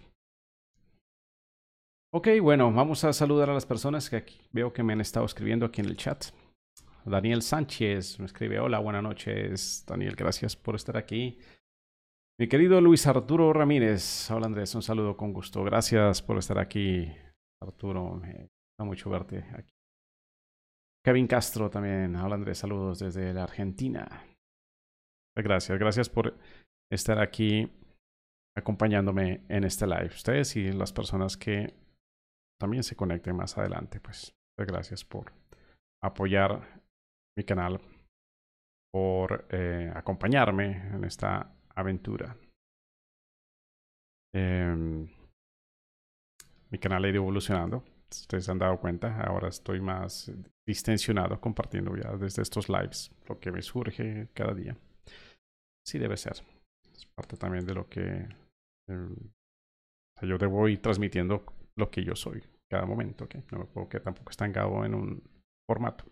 [2.14, 5.66] Ok, bueno, vamos a saludar a las personas que veo que me han estado escribiendo
[5.66, 6.26] aquí en el chat.
[7.06, 9.84] Daniel Sánchez me escribe, hola, buenas noches.
[9.88, 11.40] Daniel, gracias por estar aquí.
[12.40, 15.64] Mi querido Luis Arturo Ramírez, hola Andrés, un saludo con gusto.
[15.64, 17.12] Gracias por estar aquí,
[17.60, 18.14] Arturo.
[18.14, 19.74] Me da mucho verte aquí.
[21.04, 24.08] Kevin Castro también, hola Andrés, saludos desde la Argentina.
[25.36, 26.38] Gracias, gracias por
[26.92, 27.72] estar aquí
[28.56, 30.06] acompañándome en este live.
[30.14, 31.74] Ustedes y las personas que
[32.60, 34.00] también se conecten más adelante.
[34.00, 35.34] Pues gracias por
[36.04, 36.84] apoyar
[37.36, 37.82] mi canal,
[38.94, 42.36] por eh, acompañarme en esta aventura.
[44.34, 45.08] Em,
[46.70, 47.84] mi canal ha ido evolucionando.
[48.10, 50.32] Ustedes han dado cuenta, ahora estoy más
[50.66, 54.78] distensionado compartiendo ya desde estos lives lo que me surge cada día.
[55.86, 56.44] Sí debe ser.
[56.94, 58.28] Es parte también de lo que
[58.90, 59.16] em,
[60.22, 61.46] yo debo ir transmitiendo
[61.78, 63.28] lo que yo soy cada momento.
[63.52, 65.24] No me puedo quedar tampoco estancado en un
[65.68, 66.06] formato.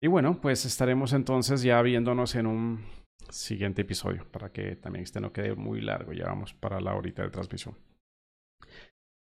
[0.00, 2.97] Y bueno, pues estaremos entonces ya viéndonos en un
[3.30, 6.12] siguiente episodio para que también este no quede muy largo.
[6.12, 7.76] Ya vamos para la horita de transmisión.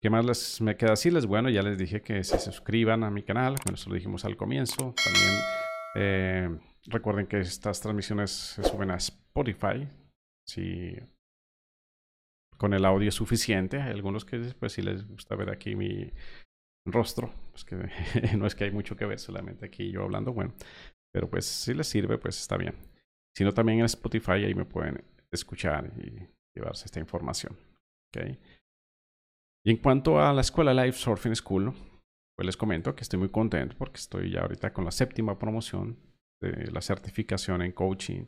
[0.03, 1.27] ¿Qué más les me queda decirles?
[1.27, 3.57] Bueno, ya les dije que se suscriban a mi canal.
[3.65, 4.95] Bueno, eso lo dijimos al comienzo.
[5.03, 5.35] También
[5.95, 9.89] eh, recuerden que estas transmisiones se suben a Spotify.
[10.47, 10.99] Si
[12.57, 13.81] con el audio suficiente.
[13.81, 16.13] Hay algunos que pues si les gusta ver aquí mi
[16.87, 17.77] rostro, pues que
[18.37, 20.55] no es que hay mucho que ver, solamente aquí yo hablando, bueno,
[21.13, 22.75] pero pues si les sirve, pues está bien.
[23.37, 27.57] Si no, también en Spotify ahí me pueden escuchar y llevarse esta información.
[28.09, 28.39] ¿okay?
[29.67, 31.73] Y en cuanto a la escuela Live Surfing School,
[32.37, 35.99] pues les comento que estoy muy contento porque estoy ya ahorita con la séptima promoción
[36.43, 38.27] de la certificación en coaching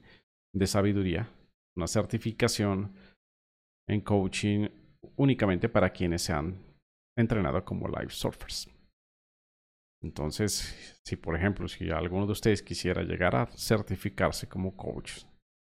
[0.55, 1.29] de sabiduría,
[1.77, 2.95] una certificación
[3.89, 4.69] en coaching
[5.17, 6.59] únicamente para quienes se han
[7.17, 8.69] entrenado como live surfers.
[10.07, 15.25] Entonces, si por ejemplo, si alguno de ustedes quisiera llegar a certificarse como coach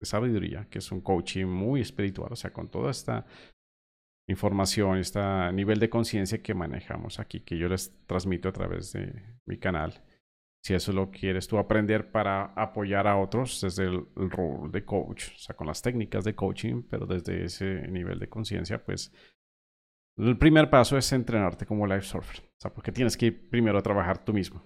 [0.00, 3.26] de sabiduría, que es un coaching muy espiritual, o sea, con toda esta
[4.26, 5.20] información, este
[5.52, 10.02] nivel de conciencia que manejamos aquí, que yo les transmito a través de mi canal,
[10.64, 15.28] si eso lo quieres tú aprender para apoyar a otros desde el, rol de coach,
[15.34, 19.12] o sea, con las técnicas de coaching, pero desde ese nivel de conciencia, pues
[20.18, 23.78] el primer paso es entrenarte como life surfer, o sea, porque tienes que ir primero
[23.78, 24.62] a trabajar tú mismo,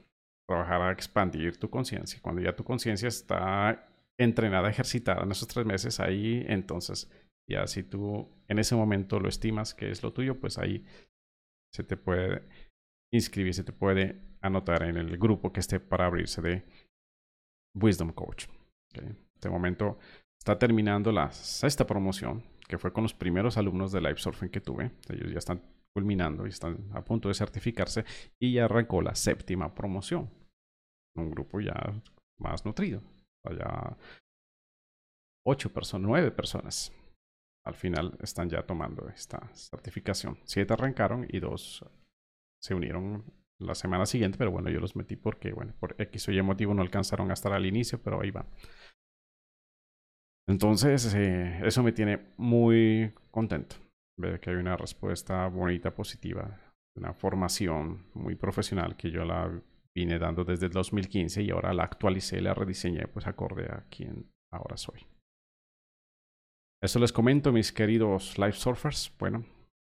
[0.49, 2.21] trabajar a expandir tu conciencia.
[2.21, 3.89] Cuando ya tu conciencia está
[4.19, 7.11] entrenada, ejercitada en esos tres meses, ahí entonces
[7.49, 10.85] ya si tú en ese momento lo estimas que es lo tuyo, pues ahí
[11.73, 12.43] se te puede
[13.13, 16.65] inscribir, se te puede anotar en el grupo que esté para abrirse de
[17.75, 18.47] Wisdom Coach.
[18.95, 19.99] En este momento
[20.39, 24.61] está terminando la sexta promoción, que fue con los primeros alumnos de Live Surfing que
[24.61, 24.93] tuve.
[25.09, 25.63] Ellos ya están
[25.95, 28.05] culminando y están a punto de certificarse
[28.39, 30.31] y ya arrancó la séptima promoción.
[31.17, 31.75] Un grupo ya
[32.39, 33.03] más nutrido.
[33.51, 33.97] Ya
[35.47, 36.93] ocho personas, nueve personas.
[37.65, 40.39] Al final están ya tomando esta certificación.
[40.45, 41.85] Siete arrancaron y dos
[42.61, 43.25] se unieron
[43.59, 46.75] la semana siguiente, pero bueno, yo los metí porque, bueno, por X o Y motivo
[46.75, 48.47] no alcanzaron a estar al inicio, pero ahí va.
[50.49, 53.77] Entonces, eh, eso me tiene muy contento.
[54.19, 56.59] Ver que hay una respuesta bonita, positiva,
[56.97, 59.61] una formación muy profesional que yo la
[59.95, 64.31] vine dando desde el 2015 y ahora la actualicé, la rediseñé pues acorde a quien
[64.53, 65.07] ahora soy.
[66.83, 69.13] Eso les comento, mis queridos live surfers.
[69.19, 69.45] Bueno,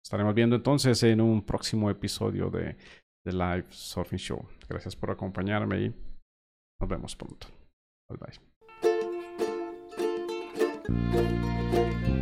[0.04, 2.76] estaremos viendo entonces en un próximo episodio de
[3.24, 4.46] The Live Surfing Show.
[4.68, 5.88] Gracias por acompañarme y
[6.80, 7.46] nos vemos pronto.
[8.10, 8.53] Bye bye.
[10.88, 12.13] Música